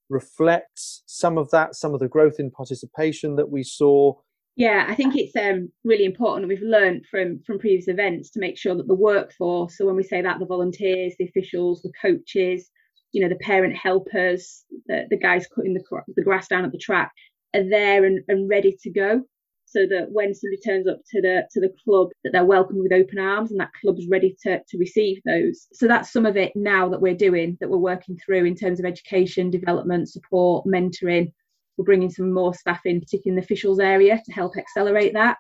reflect 0.09 0.81
some 1.07 1.39
of 1.39 1.51
that, 1.51 1.75
some 1.75 1.95
of 1.95 2.01
the 2.01 2.09
growth 2.09 2.37
in 2.39 2.51
participation 2.51 3.37
that 3.37 3.51
we 3.51 3.63
saw, 3.63 4.15
yeah, 4.57 4.87
I 4.89 4.95
think 4.95 5.15
it's 5.17 5.37
um, 5.37 5.71
really 5.85 6.07
important. 6.07 6.49
We've 6.49 6.63
learned 6.63 7.05
from 7.11 7.41
from 7.47 7.59
previous 7.59 7.89
events 7.89 8.31
to 8.31 8.41
make 8.41 8.57
sure 8.57 8.75
that 8.75 8.89
the 8.89 8.95
workforce. 8.95 9.77
So 9.77 9.85
when 9.85 9.97
we 9.97 10.03
say 10.03 10.23
that, 10.23 10.39
the 10.39 10.47
volunteers, 10.47 11.13
the 11.19 11.27
officials, 11.27 11.83
the 11.83 11.93
coaches, 12.01 12.71
you 13.13 13.23
know, 13.23 13.29
the 13.29 13.45
parent 13.45 13.77
helpers, 13.77 14.65
the, 14.87 15.05
the 15.11 15.19
guys 15.19 15.47
cutting 15.55 15.75
the 15.75 15.83
the 16.17 16.23
grass 16.23 16.49
down 16.49 16.65
at 16.65 16.73
the 16.73 16.79
track, 16.79 17.13
are 17.57 17.69
there 17.69 18.05
and, 18.05 18.23
and 18.29 18.49
ready 18.49 18.77
to 18.83 18.91
go. 18.91 19.23
So 19.69 19.81
that 19.89 20.13
when 20.13 20.33
somebody 20.33 20.61
turns 20.65 20.87
up 20.87 20.99
to 21.11 21.21
the 21.21 21.43
to 21.51 21.61
the 21.61 21.75
club, 21.85 22.11
that 22.23 22.33
they're 22.33 22.45
welcomed 22.45 22.83
with 22.83 22.93
open 22.93 23.19
arms, 23.19 23.51
and 23.51 23.59
that 23.59 23.73
club's 23.81 24.07
ready 24.09 24.37
to 24.45 24.61
to 24.67 24.79
receive 24.79 25.21
those. 25.25 25.67
So 25.73 25.89
that's 25.89 26.13
some 26.13 26.25
of 26.25 26.37
it 26.37 26.53
now 26.55 26.89
that 26.89 27.01
we're 27.01 27.17
doing, 27.17 27.59
that 27.61 27.69
we're 27.69 27.77
working 27.79 28.17
through 28.25 28.45
in 28.45 28.55
terms 28.55 28.79
of 28.79 28.87
education, 28.87 29.51
development, 29.51 30.09
support, 30.09 30.67
mentoring, 30.67 31.33
we're 31.77 31.85
bringing 31.85 32.11
some 32.11 32.33
more 32.33 32.55
staff 32.55 32.81
in, 32.85 33.01
particularly 33.01 33.37
in 33.37 33.37
the 33.37 33.45
officials 33.45 33.79
area, 33.79 34.21
to 34.25 34.33
help 34.33 34.57
accelerate 34.57 35.13
that. 35.15 35.39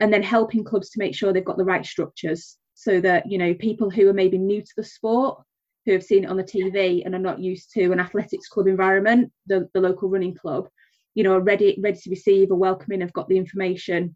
And 0.00 0.12
then 0.12 0.22
helping 0.22 0.62
clubs 0.62 0.90
to 0.90 0.98
make 0.98 1.14
sure 1.14 1.32
they've 1.32 1.44
got 1.44 1.56
the 1.56 1.64
right 1.64 1.84
structures 1.84 2.58
so 2.74 3.00
that, 3.00 3.30
you 3.30 3.38
know, 3.38 3.54
people 3.54 3.90
who 3.90 4.08
are 4.08 4.14
maybe 4.14 4.38
new 4.38 4.60
to 4.60 4.72
the 4.76 4.84
sport, 4.84 5.42
who 5.86 5.92
have 5.92 6.02
seen 6.02 6.24
it 6.24 6.30
on 6.30 6.36
the 6.36 6.44
TV 6.44 7.02
and 7.04 7.14
are 7.14 7.18
not 7.18 7.40
used 7.40 7.72
to 7.72 7.92
an 7.92 8.00
athletics 8.00 8.48
club 8.48 8.66
environment, 8.66 9.32
the, 9.46 9.68
the 9.72 9.80
local 9.80 10.10
running 10.10 10.34
club, 10.34 10.68
you 11.16 11.24
know, 11.24 11.32
are 11.32 11.40
ready, 11.40 11.76
ready 11.82 11.98
to 11.98 12.10
receive, 12.10 12.50
are 12.52 12.56
welcoming, 12.56 13.00
have 13.00 13.12
got 13.14 13.26
the 13.28 13.38
information. 13.38 14.14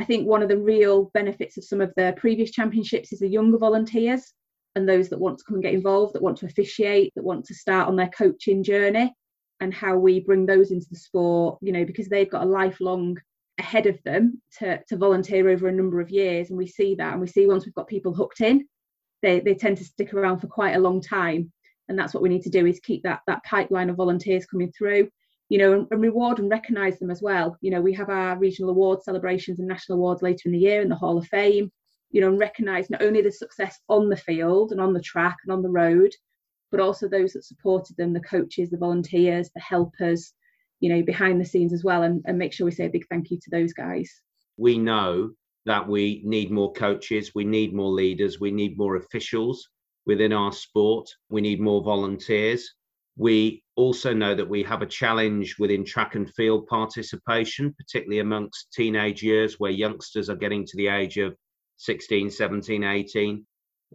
I 0.00 0.04
think 0.04 0.26
one 0.26 0.42
of 0.42 0.48
the 0.48 0.58
real 0.58 1.10
benefits 1.14 1.56
of 1.56 1.64
some 1.64 1.80
of 1.80 1.92
the 1.96 2.12
previous 2.16 2.50
championships 2.50 3.12
is 3.12 3.20
the 3.20 3.28
younger 3.28 3.56
volunteers 3.56 4.34
and 4.74 4.88
those 4.88 5.08
that 5.08 5.20
want 5.20 5.38
to 5.38 5.44
come 5.44 5.54
and 5.54 5.62
get 5.62 5.74
involved, 5.74 6.12
that 6.12 6.22
want 6.22 6.36
to 6.38 6.46
officiate, 6.46 7.12
that 7.14 7.22
want 7.22 7.44
to 7.46 7.54
start 7.54 7.86
on 7.86 7.94
their 7.94 8.08
coaching 8.08 8.64
journey 8.64 9.14
and 9.60 9.72
how 9.72 9.96
we 9.96 10.18
bring 10.18 10.44
those 10.44 10.72
into 10.72 10.86
the 10.90 10.96
sport, 10.96 11.56
you 11.62 11.70
know, 11.70 11.84
because 11.84 12.08
they've 12.08 12.30
got 12.30 12.42
a 12.42 12.50
lifelong 12.50 13.16
ahead 13.58 13.86
of 13.86 13.96
them 14.02 14.42
to, 14.58 14.80
to 14.88 14.96
volunteer 14.96 15.48
over 15.48 15.68
a 15.68 15.72
number 15.72 16.00
of 16.00 16.10
years. 16.10 16.48
And 16.48 16.58
we 16.58 16.66
see 16.66 16.96
that. 16.96 17.12
And 17.12 17.20
we 17.20 17.28
see 17.28 17.46
once 17.46 17.64
we've 17.64 17.74
got 17.76 17.86
people 17.86 18.12
hooked 18.12 18.40
in, 18.40 18.66
they, 19.22 19.38
they 19.38 19.54
tend 19.54 19.78
to 19.78 19.84
stick 19.84 20.12
around 20.12 20.40
for 20.40 20.48
quite 20.48 20.74
a 20.74 20.80
long 20.80 21.00
time. 21.00 21.52
And 21.88 21.96
that's 21.96 22.12
what 22.12 22.24
we 22.24 22.28
need 22.28 22.42
to 22.42 22.50
do 22.50 22.66
is 22.66 22.80
keep 22.80 23.04
that, 23.04 23.20
that 23.28 23.44
pipeline 23.44 23.88
of 23.88 23.96
volunteers 23.96 24.46
coming 24.46 24.72
through. 24.76 25.08
You 25.48 25.58
know, 25.58 25.86
and, 25.90 26.02
reward 26.02 26.38
and 26.38 26.50
recognise 26.50 26.98
them 26.98 27.10
as 27.10 27.22
well. 27.22 27.56
You 27.60 27.70
know, 27.70 27.80
we 27.80 27.92
have 27.94 28.08
our 28.08 28.38
regional 28.38 28.70
award 28.70 29.02
celebrations 29.02 29.58
and 29.58 29.68
national 29.68 29.98
awards 29.98 30.22
later 30.22 30.42
in 30.46 30.52
the 30.52 30.58
year 30.58 30.80
in 30.80 30.88
the 30.88 30.96
Hall 30.96 31.18
of 31.18 31.26
Fame, 31.26 31.70
you 32.10 32.20
know, 32.20 32.28
and 32.28 32.38
recognise 32.38 32.90
not 32.90 33.02
only 33.02 33.22
the 33.22 33.32
success 33.32 33.78
on 33.88 34.08
the 34.08 34.16
field 34.16 34.72
and 34.72 34.80
on 34.80 34.92
the 34.92 35.00
track 35.00 35.36
and 35.44 35.52
on 35.52 35.62
the 35.62 35.70
road, 35.70 36.12
but 36.70 36.80
also 36.80 37.08
those 37.08 37.32
that 37.32 37.44
supported 37.44 37.96
them, 37.96 38.12
the 38.12 38.20
coaches, 38.20 38.70
the 38.70 38.76
volunteers, 38.76 39.50
the 39.54 39.60
helpers, 39.60 40.32
you 40.80 40.88
know, 40.88 41.02
behind 41.02 41.40
the 41.40 41.44
scenes 41.44 41.72
as 41.72 41.84
well, 41.84 42.02
and, 42.02 42.22
and 42.26 42.38
make 42.38 42.52
sure 42.52 42.64
we 42.64 42.70
say 42.70 42.86
a 42.86 42.90
big 42.90 43.06
thank 43.08 43.30
you 43.30 43.38
to 43.38 43.50
those 43.50 43.72
guys. 43.72 44.10
We 44.56 44.78
know 44.78 45.30
that 45.66 45.88
we 45.88 46.22
need 46.24 46.50
more 46.50 46.72
coaches, 46.72 47.32
we 47.34 47.44
need 47.44 47.74
more 47.74 47.90
leaders, 47.90 48.38
we 48.38 48.50
need 48.50 48.76
more 48.76 48.96
officials 48.96 49.68
within 50.06 50.32
our 50.32 50.52
sport, 50.52 51.08
we 51.30 51.40
need 51.40 51.60
more 51.60 51.82
volunteers. 51.82 52.74
We 53.16 53.63
also 53.76 54.14
know 54.14 54.34
that 54.34 54.48
we 54.48 54.62
have 54.62 54.82
a 54.82 54.86
challenge 54.86 55.56
within 55.58 55.84
track 55.84 56.14
and 56.14 56.32
field 56.34 56.66
participation, 56.66 57.74
particularly 57.74 58.20
amongst 58.20 58.72
teenage 58.72 59.22
years 59.22 59.58
where 59.58 59.70
youngsters 59.70 60.30
are 60.30 60.36
getting 60.36 60.64
to 60.66 60.76
the 60.76 60.88
age 60.88 61.18
of 61.18 61.34
16, 61.78 62.30
17, 62.30 62.84
18 62.84 63.46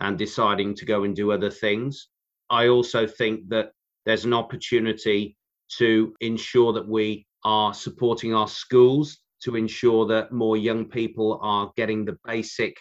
and 0.02 0.18
deciding 0.18 0.76
to 0.76 0.86
go 0.86 1.04
and 1.04 1.16
do 1.16 1.32
other 1.32 1.50
things. 1.50 2.10
I 2.50 2.68
also 2.68 3.08
think 3.08 3.50
that 3.50 3.72
there's 4.06 4.26
an 4.26 4.34
opportunity 4.34 5.38
to 5.78 6.14
ensure 6.20 6.74
that 6.74 6.88
we 6.88 7.26
are 7.44 7.74
supporting 7.74 8.34
our 8.34 8.48
schools 8.48 9.18
to 9.44 9.56
ensure 9.56 10.06
that 10.08 10.32
more 10.32 10.58
young 10.58 10.86
people 10.86 11.40
are 11.42 11.72
getting 11.78 12.06
the 12.06 12.18
basic 12.26 12.76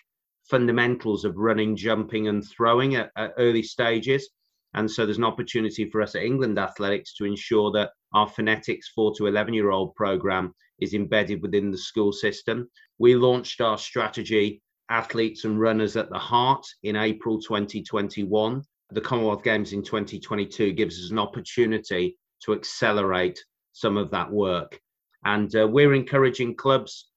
fundamentals 0.49 1.25
of 1.25 1.37
running, 1.37 1.77
jumping, 1.77 2.29
and 2.29 2.45
throwing 2.49 2.97
at, 2.97 3.11
at, 3.17 3.35
early 3.39 3.63
stages. 3.63 4.31
And 4.75 4.91
so 4.91 5.05
there's 5.05 5.19
an 5.19 5.25
opportunity 5.25 5.89
for 5.91 6.03
us 6.03 6.15
at 6.15 6.23
England 6.23 6.59
Athletics 6.59 7.15
to 7.15 7.25
ensure 7.25 7.71
that 7.73 7.91
our 8.13 8.29
Funetics 8.29 8.87
4 8.95 9.15
to 9.17 9.27
11 9.27 9.55
year 9.55 9.71
old 9.71 9.95
program 9.95 10.55
is 10.81 10.95
embedded 10.95 11.43
within 11.43 11.71
the 11.71 11.79
school 11.79 12.13
system. 12.13 12.69
We 12.99 13.15
launched 13.15 13.61
our 13.61 13.79
strategy, 13.79 14.63
Athletes 14.91 15.45
and 15.45 15.61
Runners 15.61 15.97
at 15.97 16.11
the 16.11 16.19
Heart, 16.19 16.67
in 16.83 16.97
April 16.97 17.41
2021 17.41 18.63
the 18.91 19.01
Commonwealth 19.01 19.43
Games 19.43 19.73
in 19.73 19.83
2022 19.83 20.73
gives 20.73 21.03
us 21.05 21.11
an 21.11 21.19
opportunity 21.19 22.17
to 22.43 22.55
accelerate 22.55 23.43
some 23.73 23.97
of 23.97 24.11
that 24.11 24.31
work. 24.31 24.81
And 25.25 25.55
uh, 25.55 25.69
we're 25.69 25.95
encouraging 25.95 26.57
clubs 26.57 27.11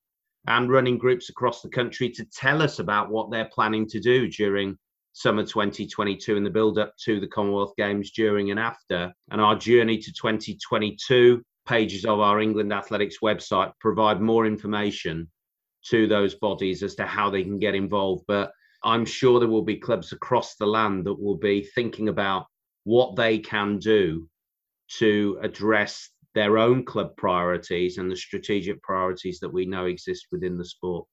and 0.47 0.69
running 0.69 0.97
groups 0.97 1.29
across 1.29 1.61
the 1.61 1.69
country 1.69 2.09
to 2.09 2.25
tell 2.25 2.61
us 2.61 2.79
about 2.79 3.09
what 3.09 3.31
they're 3.31 3.49
planning 3.53 3.87
to 3.87 3.99
do 3.99 4.27
during 4.27 4.77
summer 5.13 5.43
2022 5.43 6.37
and 6.37 6.45
the 6.45 6.49
build 6.49 6.79
up 6.79 6.93
to 7.05 7.19
the 7.19 7.27
Commonwealth 7.27 7.73
Games 7.77 8.11
during 8.11 8.51
and 8.51 8.59
after. 8.59 9.11
And 9.29 9.41
our 9.41 9.55
journey 9.55 9.97
to 9.97 10.13
2022 10.13 11.41
pages 11.67 12.05
of 12.05 12.19
our 12.19 12.39
England 12.39 12.73
Athletics 12.73 13.17
website 13.23 13.71
provide 13.79 14.21
more 14.21 14.45
information 14.45 15.29
to 15.85 16.07
those 16.07 16.35
bodies 16.35 16.83
as 16.83 16.95
to 16.95 17.05
how 17.05 17.29
they 17.29 17.43
can 17.43 17.59
get 17.59 17.75
involved. 17.75 18.23
But 18.27 18.51
I'm 18.83 19.05
sure 19.05 19.39
there 19.39 19.49
will 19.49 19.63
be 19.63 19.77
clubs 19.77 20.11
across 20.11 20.55
the 20.55 20.65
land 20.65 21.05
that 21.05 21.19
will 21.19 21.37
be 21.37 21.63
thinking 21.75 22.09
about 22.09 22.47
what 22.83 23.15
they 23.15 23.37
can 23.37 23.77
do 23.77 24.27
to 24.97 25.39
address 25.41 26.09
their 26.33 26.57
own 26.57 26.85
club 26.85 27.15
priorities 27.17 27.97
and 27.97 28.09
the 28.09 28.15
strategic 28.15 28.81
priorities 28.81 29.39
that 29.39 29.53
we 29.53 29.65
know 29.65 29.85
exist 29.85 30.27
within 30.31 30.57
the 30.57 30.65
sport. 30.65 31.07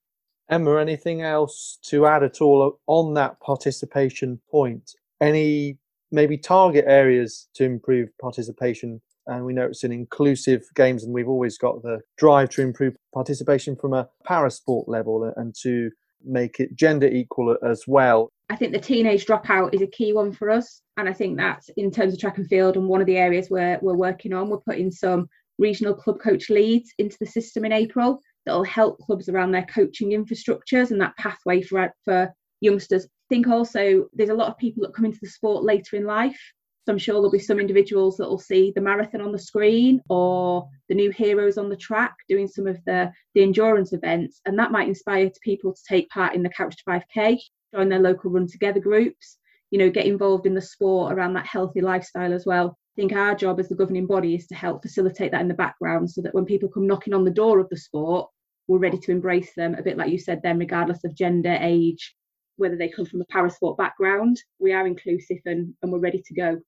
Emma, 0.50 0.78
anything 0.78 1.22
else 1.22 1.78
to 1.82 2.06
add 2.06 2.22
at 2.22 2.40
all 2.40 2.80
on 2.86 3.14
that 3.14 3.38
participation 3.40 4.40
point? 4.50 4.94
Any 5.20 5.78
maybe 6.10 6.38
target 6.38 6.86
areas 6.88 7.48
to 7.54 7.64
improve 7.64 8.08
participation? 8.20 9.00
And 9.26 9.44
we 9.44 9.52
know 9.52 9.66
it's 9.66 9.84
an 9.84 9.92
inclusive 9.92 10.62
games, 10.74 11.04
and 11.04 11.12
we've 11.12 11.28
always 11.28 11.58
got 11.58 11.82
the 11.82 12.00
drive 12.16 12.48
to 12.50 12.62
improve 12.62 12.96
participation 13.12 13.76
from 13.76 13.92
a 13.92 14.08
para 14.24 14.50
sport 14.50 14.88
level 14.88 15.30
and 15.36 15.54
to 15.62 15.90
make 16.24 16.60
it 16.60 16.74
gender 16.74 17.06
equal 17.06 17.56
as 17.62 17.84
well. 17.86 18.32
I 18.48 18.56
think 18.56 18.72
the 18.72 18.80
teenage 18.80 19.26
dropout 19.26 19.74
is 19.74 19.82
a 19.82 19.86
key 19.86 20.14
one 20.14 20.32
for 20.32 20.48
us. 20.48 20.80
And 20.96 21.08
I 21.08 21.12
think 21.12 21.36
that's 21.36 21.68
in 21.76 21.90
terms 21.90 22.14
of 22.14 22.20
track 22.20 22.38
and 22.38 22.48
field 22.48 22.76
and 22.76 22.88
one 22.88 23.02
of 23.02 23.06
the 23.06 23.18
areas 23.18 23.50
where 23.50 23.78
we're 23.82 23.94
working 23.94 24.32
on. 24.32 24.48
We're 24.48 24.58
putting 24.58 24.90
some 24.90 25.28
regional 25.58 25.94
club 25.94 26.20
coach 26.20 26.48
leads 26.48 26.92
into 26.98 27.18
the 27.20 27.26
system 27.26 27.66
in 27.66 27.72
April 27.72 28.22
that'll 28.48 28.64
help 28.64 28.98
clubs 28.98 29.28
around 29.28 29.52
their 29.52 29.66
coaching 29.66 30.10
infrastructures 30.10 30.90
and 30.90 31.00
that 31.00 31.16
pathway 31.16 31.62
for, 31.62 31.92
for 32.04 32.32
youngsters. 32.60 33.04
I 33.04 33.28
think 33.28 33.46
also 33.46 34.08
there's 34.12 34.30
a 34.30 34.34
lot 34.34 34.48
of 34.48 34.58
people 34.58 34.82
that 34.82 34.94
come 34.94 35.04
into 35.04 35.20
the 35.22 35.28
sport 35.28 35.62
later 35.62 35.96
in 35.96 36.04
life 36.04 36.40
so 36.88 36.92
I'm 36.92 36.98
sure 36.98 37.16
there'll 37.16 37.30
be 37.30 37.38
some 37.38 37.60
individuals 37.60 38.16
that 38.16 38.30
will 38.30 38.38
see 38.38 38.72
the 38.74 38.80
marathon 38.80 39.20
on 39.20 39.30
the 39.30 39.38
screen 39.38 40.00
or 40.08 40.66
the 40.88 40.94
new 40.94 41.10
heroes 41.10 41.58
on 41.58 41.68
the 41.68 41.76
track 41.76 42.14
doing 42.30 42.48
some 42.48 42.66
of 42.66 42.82
the, 42.86 43.12
the 43.34 43.42
endurance 43.42 43.92
events. 43.92 44.40
And 44.46 44.58
that 44.58 44.72
might 44.72 44.88
inspire 44.88 45.30
people 45.42 45.74
to 45.74 45.82
take 45.86 46.08
part 46.08 46.34
in 46.34 46.42
the 46.42 46.48
Couch 46.48 46.78
to 46.78 46.84
5K, 46.88 47.40
join 47.74 47.90
their 47.90 47.98
local 47.98 48.30
run 48.30 48.46
together 48.46 48.80
groups, 48.80 49.36
you 49.70 49.78
know, 49.78 49.90
get 49.90 50.06
involved 50.06 50.46
in 50.46 50.54
the 50.54 50.62
sport 50.62 51.12
around 51.12 51.34
that 51.34 51.44
healthy 51.44 51.82
lifestyle 51.82 52.32
as 52.32 52.46
well. 52.46 52.68
I 52.68 53.02
think 53.02 53.12
our 53.12 53.34
job 53.34 53.60
as 53.60 53.68
the 53.68 53.74
governing 53.74 54.06
body 54.06 54.34
is 54.34 54.46
to 54.46 54.54
help 54.54 54.80
facilitate 54.80 55.32
that 55.32 55.42
in 55.42 55.48
the 55.48 55.52
background 55.52 56.10
so 56.10 56.22
that 56.22 56.34
when 56.34 56.46
people 56.46 56.70
come 56.70 56.86
knocking 56.86 57.12
on 57.12 57.22
the 57.22 57.30
door 57.30 57.58
of 57.58 57.68
the 57.68 57.76
sport, 57.76 58.30
we're 58.68 58.78
ready 58.78 58.98
to 58.98 59.10
embrace 59.10 59.54
them, 59.54 59.74
a 59.74 59.82
bit 59.82 59.96
like 59.96 60.10
you 60.10 60.18
said 60.18 60.40
then, 60.42 60.58
regardless 60.58 61.02
of 61.04 61.14
gender, 61.14 61.56
age, 61.60 62.14
whether 62.56 62.76
they 62.76 62.88
come 62.88 63.06
from 63.06 63.22
a 63.22 63.32
parasport 63.32 63.76
background. 63.78 64.40
We 64.58 64.72
are 64.72 64.86
inclusive 64.86 65.38
and, 65.46 65.74
and 65.82 65.90
we're 65.90 65.98
ready 65.98 66.22
to 66.24 66.34
go. 66.34 66.58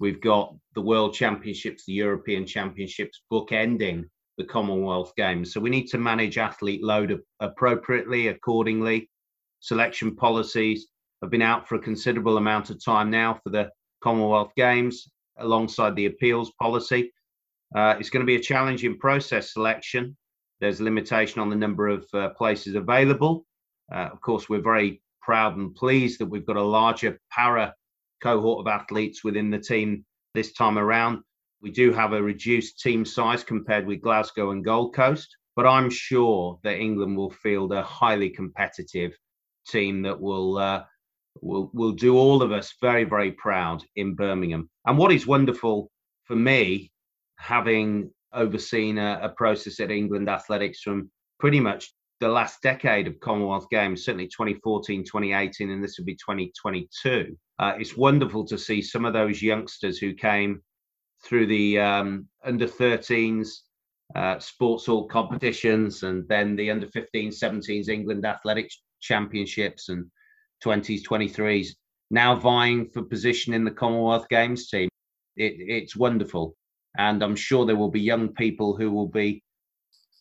We've 0.00 0.20
got 0.20 0.54
the 0.74 0.82
World 0.82 1.14
Championships, 1.14 1.84
the 1.84 1.92
European 1.92 2.46
Championships 2.46 3.22
bookending 3.32 4.04
the 4.38 4.44
Commonwealth 4.44 5.12
Games. 5.16 5.52
So 5.52 5.60
we 5.60 5.70
need 5.70 5.86
to 5.88 5.98
manage 5.98 6.38
athlete 6.38 6.82
load 6.82 7.20
appropriately, 7.40 8.28
accordingly. 8.28 9.10
Selection 9.60 10.16
policies 10.16 10.88
have 11.20 11.30
been 11.30 11.42
out 11.42 11.68
for 11.68 11.74
a 11.74 11.80
considerable 11.80 12.38
amount 12.38 12.70
of 12.70 12.82
time 12.82 13.10
now 13.10 13.38
for 13.44 13.50
the 13.50 13.70
Commonwealth 14.02 14.52
Games 14.56 15.06
alongside 15.38 15.94
the 15.94 16.06
appeals 16.06 16.50
policy. 16.60 17.12
Uh, 17.76 17.94
it's 18.00 18.10
going 18.10 18.22
to 18.22 18.26
be 18.26 18.36
a 18.36 18.40
challenging 18.40 18.98
process 18.98 19.52
selection. 19.52 20.16
There's 20.60 20.80
a 20.80 20.84
limitation 20.84 21.40
on 21.40 21.48
the 21.48 21.56
number 21.56 21.88
of 21.88 22.06
uh, 22.12 22.30
places 22.30 22.74
available. 22.74 23.46
Uh, 23.92 24.08
of 24.12 24.20
course, 24.20 24.48
we're 24.48 24.62
very 24.62 25.02
proud 25.22 25.56
and 25.56 25.74
pleased 25.74 26.20
that 26.20 26.26
we've 26.26 26.46
got 26.46 26.56
a 26.56 26.62
larger 26.62 27.18
para 27.32 27.74
cohort 28.22 28.60
of 28.60 28.70
athletes 28.70 29.24
within 29.24 29.50
the 29.50 29.58
team 29.58 30.04
this 30.34 30.52
time 30.52 30.78
around. 30.78 31.22
We 31.62 31.70
do 31.70 31.92
have 31.92 32.12
a 32.12 32.22
reduced 32.22 32.80
team 32.80 33.04
size 33.04 33.44
compared 33.44 33.86
with 33.86 34.02
Glasgow 34.02 34.50
and 34.50 34.64
Gold 34.64 34.94
Coast, 34.94 35.36
but 35.56 35.66
I'm 35.66 35.90
sure 35.90 36.58
that 36.62 36.78
England 36.78 37.16
will 37.16 37.30
field 37.30 37.72
a 37.72 37.82
highly 37.82 38.30
competitive 38.30 39.12
team 39.68 40.02
that 40.02 40.20
will 40.20 40.58
uh, 40.58 40.84
will 41.42 41.70
will 41.72 41.92
do 41.92 42.16
all 42.16 42.42
of 42.42 42.52
us 42.52 42.74
very 42.80 43.04
very 43.04 43.32
proud 43.32 43.84
in 43.96 44.14
Birmingham. 44.14 44.70
And 44.86 44.98
what 44.98 45.12
is 45.12 45.26
wonderful 45.26 45.90
for 46.24 46.36
me, 46.36 46.92
having 47.36 48.10
overseen 48.34 48.98
a, 48.98 49.20
a 49.22 49.28
process 49.30 49.80
at 49.80 49.90
England 49.90 50.28
Athletics 50.28 50.80
from 50.80 51.10
pretty 51.38 51.60
much 51.60 51.92
the 52.20 52.28
last 52.28 52.60
decade 52.62 53.06
of 53.06 53.18
Commonwealth 53.20 53.68
Games, 53.70 54.04
certainly 54.04 54.26
2014, 54.26 55.04
2018, 55.04 55.70
and 55.70 55.82
this 55.82 55.98
will 55.98 56.04
be 56.04 56.14
2022. 56.16 57.36
Uh, 57.58 57.72
it's 57.78 57.96
wonderful 57.96 58.44
to 58.46 58.58
see 58.58 58.82
some 58.82 59.04
of 59.04 59.14
those 59.14 59.42
youngsters 59.42 59.98
who 59.98 60.12
came 60.12 60.62
through 61.24 61.46
the 61.46 61.78
um, 61.78 62.26
under 62.44 62.66
13s 62.66 63.48
uh, 64.14 64.38
sports 64.38 64.86
hall 64.86 65.06
competitions 65.06 66.02
and 66.02 66.26
then 66.28 66.56
the 66.56 66.70
under 66.70 66.86
15s, 66.86 67.38
17s 67.42 67.88
England 67.88 68.26
Athletics 68.26 68.82
Championships 69.00 69.88
and 69.88 70.06
20s, 70.64 71.02
23s, 71.02 71.68
now 72.10 72.34
vying 72.34 72.86
for 72.86 73.02
position 73.02 73.54
in 73.54 73.64
the 73.64 73.70
Commonwealth 73.70 74.28
Games 74.28 74.68
team. 74.68 74.88
It, 75.36 75.54
it's 75.58 75.96
wonderful. 75.96 76.54
And 76.98 77.22
I'm 77.22 77.36
sure 77.36 77.64
there 77.64 77.76
will 77.76 77.90
be 77.90 78.00
young 78.00 78.28
people 78.28 78.76
who 78.76 78.90
will 78.90 79.08
be 79.08 79.42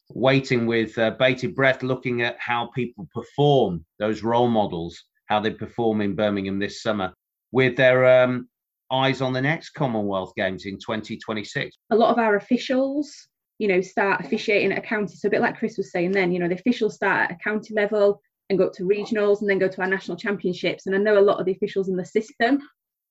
waiting 0.10 0.66
with 0.66 0.98
uh, 0.98 1.12
bated 1.12 1.56
breath, 1.56 1.84
looking 1.84 2.22
at 2.22 2.38
how 2.40 2.68
people 2.76 3.08
perform, 3.14 3.86
those 4.00 4.24
role 4.24 4.48
models, 4.48 5.04
how 5.28 5.40
they 5.40 5.52
perform 5.52 6.02
in 6.02 6.16
Birmingham 6.16 6.60
this 6.60 6.82
summer, 6.82 7.14
with 7.52 7.76
their 7.76 8.24
um, 8.24 8.48
eyes 8.92 9.22
on 9.22 9.34
the 9.34 9.42
next 9.42 9.72
Commonwealth 9.72 10.34
Games 10.36 10.66
in 10.66 10.76
2026. 10.76 11.76
A 11.92 11.96
lot 11.96 12.12
of 12.12 12.18
our 12.18 12.36
officials, 12.36 13.28
you 13.60 13.68
know, 13.68 13.82
start 13.82 14.22
officiating 14.22 14.72
at 14.72 14.80
a 14.80 14.82
county. 14.82 15.16
So 15.16 15.28
a 15.28 15.32
bit 15.32 15.42
like 15.42 15.58
Chris 15.58 15.78
was 15.78 15.92
saying 15.92 16.12
then, 16.12 16.32
you 16.32 16.40
know, 16.40 16.48
the 16.48 16.56
officials 16.56 16.96
start 16.96 17.30
at 17.30 17.38
a 17.38 17.44
county 17.44 17.74
level 17.74 18.22
and 18.50 18.58
go 18.58 18.68
up 18.68 18.74
to 18.74 18.84
regionals 18.84 19.42
and 19.42 19.50
then 19.50 19.60
go 19.60 19.68
to 19.68 19.82
our 19.82 19.88
national 19.88 20.18
championships. 20.18 20.88
And 20.88 20.96
I 20.96 21.00
know 21.00 21.20
a 21.20 21.22
lot 21.22 21.40
of 21.40 21.46
the 21.46 21.52
officials 21.52 21.88
in 21.90 21.96
the 21.96 22.06
system 22.06 22.60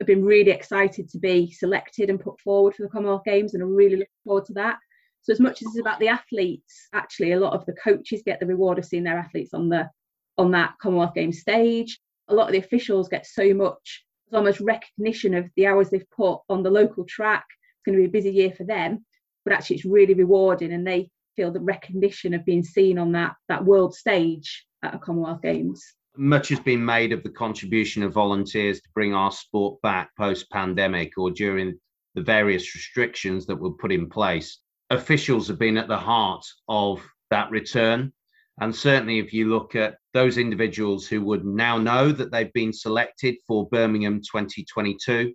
have 0.01 0.07
been 0.07 0.25
really 0.25 0.51
excited 0.51 1.09
to 1.09 1.19
be 1.19 1.51
selected 1.51 2.09
and 2.11 2.21
put 2.21 2.39
forward 2.41 2.75
for 2.75 2.83
the 2.83 2.89
Commonwealth 2.89 3.25
Games 3.25 3.55
and 3.55 3.63
are 3.63 3.67
really 3.67 3.97
looking 3.97 4.07
forward 4.25 4.45
to 4.47 4.53
that. 4.55 4.79
So 5.23 5.33
as 5.33 5.41
much 5.41 5.61
as 5.61 5.67
it's 5.69 5.81
about 5.81 5.99
the 5.99 6.09
athletes, 6.09 6.89
actually 6.95 7.33
a 7.33 7.41
lot 7.41 7.53
of 7.53 7.67
the 7.67 7.75
coaches 7.75 8.23
get 8.25 8.41
the 8.41 8.47
reward 8.47 8.79
of 8.79 8.85
seeing 8.85 9.05
their 9.05 9.19
athletes 9.19 9.53
on 9.53 9.69
the 9.69 9.91
on 10.39 10.53
that 10.53 10.75
Commonwealth 10.81 11.15
Games 11.15 11.41
stage. 11.41 11.99
A 12.29 12.35
lot 12.35 12.47
of 12.47 12.53
the 12.53 12.59
officials 12.59 13.09
get 13.09 13.27
so 13.27 13.53
much 13.53 14.05
almost 14.33 14.61
recognition 14.61 15.35
of 15.35 15.51
the 15.57 15.67
hours 15.67 15.91
they've 15.91 16.11
put 16.11 16.39
on 16.49 16.63
the 16.63 16.71
local 16.71 17.05
track. 17.05 17.45
It's 17.51 17.83
going 17.85 17.97
to 17.97 18.03
be 18.03 18.09
a 18.09 18.21
busy 18.21 18.31
year 18.31 18.53
for 18.53 18.65
them. 18.65 19.05
but 19.45 19.55
actually 19.55 19.77
it's 19.77 19.85
really 19.85 20.15
rewarding 20.15 20.73
and 20.73 20.87
they 20.87 21.11
feel 21.35 21.51
the 21.51 21.61
recognition 21.61 22.35
of 22.35 22.45
being 22.45 22.63
seen 22.63 22.99
on 22.99 23.13
that 23.13 23.35
that 23.49 23.65
world 23.65 23.95
stage 23.95 24.67
at 24.83 24.95
a 24.95 24.99
Commonwealth 24.99 25.43
Games. 25.43 25.83
Much 26.21 26.49
has 26.49 26.59
been 26.59 26.85
made 26.85 27.13
of 27.13 27.23
the 27.23 27.31
contribution 27.31 28.03
of 28.03 28.13
volunteers 28.13 28.81
to 28.81 28.89
bring 28.93 29.15
our 29.15 29.31
sport 29.31 29.81
back 29.83 30.11
post 30.17 30.51
pandemic 30.51 31.17
or 31.17 31.31
during 31.31 31.79
the 32.17 32.21
various 32.21 32.75
restrictions 32.75 33.47
that 33.47 33.55
were 33.55 33.71
put 33.71 33.93
in 33.93 34.09
place. 34.09 34.59
Officials 34.91 35.47
have 35.47 35.61
been 35.61 35.79
at 35.79 35.87
the 35.87 35.97
heart 35.97 36.45
of 36.69 37.01
that 37.31 37.49
return. 37.53 38.13
And 38.61 38.75
certainly, 38.75 39.21
if 39.21 39.33
you 39.33 39.49
look 39.49 39.77
at 39.77 39.99
those 40.13 40.39
individuals 40.39 41.07
who 41.07 41.23
would 41.23 41.45
now 41.45 41.79
know 41.79 42.11
that 42.11 42.33
they've 42.33 42.53
been 42.53 42.73
selected 42.73 43.37
for 43.47 43.69
Birmingham 43.69 44.21
2022, 44.21 45.33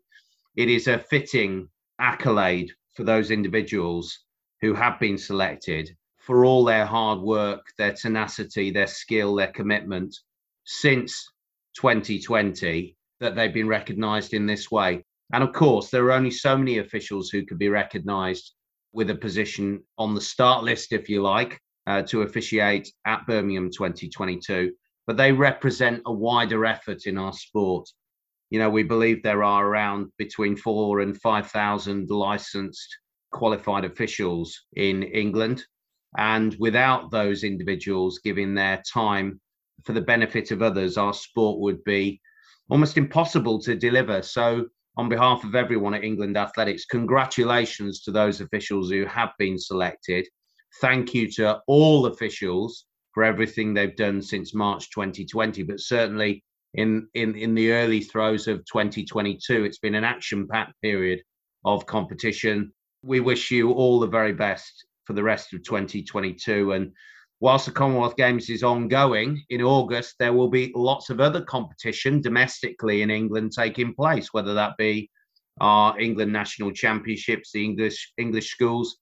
it 0.58 0.70
is 0.70 0.90
a 0.90 1.00
fitting 1.00 1.70
accolade 2.00 2.74
for 2.94 3.06
those 3.06 3.32
individuals 3.32 4.26
who 4.60 4.74
have 4.74 5.00
been 5.00 5.18
selected 5.18 5.96
for 6.18 6.44
all 6.44 6.66
their 6.66 6.86
hard 6.86 7.22
work, 7.22 7.62
their 7.78 7.94
tenacity, 7.94 8.70
their 8.70 8.88
skill, 8.88 9.36
their 9.36 9.54
commitment 9.54 10.14
since 10.66 11.32
2020 11.76 12.96
that 13.20 13.36
they've 13.36 13.54
been 13.54 13.68
recognised 13.68 14.34
in 14.34 14.46
this 14.46 14.70
way. 14.72 15.04
And 15.34 15.44
of 15.44 15.54
course, 15.54 15.90
there 15.90 16.06
are 16.06 16.12
only 16.12 16.32
so 16.32 16.58
many 16.58 16.78
officials 16.78 17.30
who 17.30 17.46
could 17.46 17.58
be 17.58 17.70
recognised 17.70 18.54
with 18.92 19.10
a 19.10 19.16
position 19.16 19.84
on 19.98 20.14
the 20.14 20.22
start 20.22 20.64
list, 20.64 20.94
if 20.94 21.10
you 21.10 21.22
like, 21.22 21.60
uh, 21.88 22.04
to 22.04 22.22
officiate 22.22 22.92
at 23.06 23.26
Birmingham 23.26 23.72
2022. 23.72 24.72
But 25.08 25.18
they 25.18 25.32
represent 25.32 26.04
a 26.06 26.14
wider 26.14 26.66
effort 26.66 27.08
in 27.08 27.18
our 27.18 27.34
sport. 27.34 27.90
You 28.52 28.60
know, 28.60 28.70
we 28.70 28.84
believe 28.84 29.24
there 29.24 29.44
are 29.44 29.66
around 29.66 30.12
between 30.18 30.56
four 30.56 31.00
and 31.00 31.20
5,000 31.20 32.10
licensed 32.10 32.98
qualified 33.32 33.84
officials 33.84 34.66
in 34.76 35.04
England. 35.04 35.66
And 36.18 36.56
without 36.60 37.10
those 37.10 37.44
individuals 37.44 38.20
giving 38.24 38.54
their 38.54 38.84
time 38.94 39.42
for 39.84 39.94
the 39.94 40.02
benefit 40.02 40.52
of 40.52 40.62
others, 40.62 40.98
our 40.98 41.14
sport 41.14 41.60
would 41.60 41.84
be 41.84 42.22
almost 42.70 42.98
impossible 42.98 43.60
to 43.62 43.76
deliver. 43.76 44.22
So, 44.22 44.68
on 44.96 45.10
behalf 45.10 45.44
of 45.44 45.56
everyone 45.56 45.96
at 45.96 46.04
England 46.04 46.38
Athletics, 46.38 46.86
congratulations 46.86 48.02
to 48.04 48.12
those 48.12 48.42
officials 48.42 48.92
who 48.92 49.06
have 49.06 49.32
been 49.40 49.58
selected. 49.58 50.28
Thank 50.82 51.14
you 51.14 51.30
to 51.32 51.60
all 51.68 52.06
officials 52.06 52.86
for 53.14 53.24
everything 53.24 53.74
they've 53.74 53.96
done 53.96 54.22
since 54.22 54.54
March 54.54 54.90
2020, 54.92 55.64
but 55.64 55.80
certainly 55.80 56.44
in, 56.76 57.08
in, 57.16 57.36
in 57.36 57.56
the 57.56 57.72
early 57.72 58.02
throes 58.02 58.48
of 58.48 58.60
2022, 58.66 59.64
it's 59.64 59.80
been 59.80 59.96
an 59.96 60.04
action 60.04 60.48
packed 60.48 60.80
period 60.82 61.22
of 61.66 61.86
competition 61.86 62.72
we 63.04 63.20
wish 63.20 63.52
you 63.52 63.72
all 63.72 64.00
the 64.00 64.08
very 64.08 64.34
best 64.34 64.86
for 65.06 65.14
the 65.14 65.24
rest 65.24 65.54
of 65.54 65.64
2022. 65.64 66.72
And 66.72 66.92
whilst 67.44 67.66
the 67.66 67.72
Commonwealth 67.74 68.16
Games 68.16 68.50
is 68.50 68.64
ongoing 68.64 69.44
in 69.50 69.62
August, 69.62 70.16
there 70.18 70.32
will 70.32 70.50
be 70.50 70.72
lots 70.76 71.10
of 71.10 71.20
other 71.20 71.42
competition 71.42 72.22
domestically 72.22 73.02
in 73.02 73.12
England 73.12 73.52
taking 73.54 73.94
place, 73.94 74.30
whether 74.32 74.54
that 74.54 74.78
be 74.78 75.10
our 75.60 76.00
England 76.00 76.32
National 76.32 76.72
Championships, 76.72 77.52
the 77.52 77.62
English 77.62 78.14
English 78.18 78.50
schools 78.50 78.96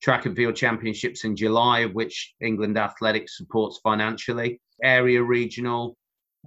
track 0.00 0.24
and 0.24 0.36
field 0.36 0.54
championships 0.54 1.24
in 1.24 1.34
July, 1.34 1.80
of 1.80 1.92
which 1.92 2.32
England 2.40 2.78
Athletics 2.78 3.36
supports 3.36 3.80
financially, 3.82 4.60
area 4.84 5.20
regional 5.20 5.96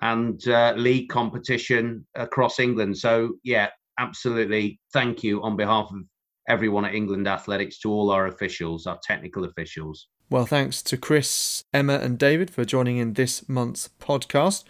and 0.02 0.48
uh, 0.48 0.74
league 0.78 1.10
competition 1.10 2.08
across 2.16 2.58
England. 2.58 2.98
So 2.98 3.34
yeah, 3.44 3.68
absolutely. 4.00 4.80
Thank 4.94 5.26
you 5.26 5.44
on 5.44 5.58
behalf 5.58 5.90
of 5.92 6.04
everyone 6.48 6.86
at 6.86 6.96
England 6.96 7.28
Athletics, 7.28 7.80
to 7.80 7.92
all 7.92 8.12
our 8.12 8.28
officials, 8.28 8.88
our 8.88 9.00
technical 9.04 9.44
officials. 9.44 10.08
Well, 10.34 10.48
thanks 10.48 10.82
to 10.86 10.98
Chris, 10.98 11.64
Emma, 11.76 12.00
and 12.00 12.18
David 12.18 12.50
for 12.50 12.66
joining 12.66 12.98
in 12.98 13.14
this 13.14 13.48
month's 13.48 13.92
podcast. 14.00 14.64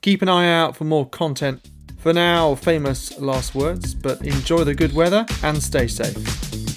Keep 0.00 0.22
an 0.22 0.30
eye 0.30 0.50
out 0.50 0.74
for 0.74 0.84
more 0.84 1.06
content. 1.06 1.68
For 1.98 2.14
now, 2.14 2.54
famous 2.54 3.20
last 3.20 3.54
words, 3.54 3.94
but 3.94 4.22
enjoy 4.22 4.64
the 4.64 4.74
good 4.74 4.94
weather 4.94 5.26
and 5.42 5.62
stay 5.62 5.86
safe. 5.86 6.71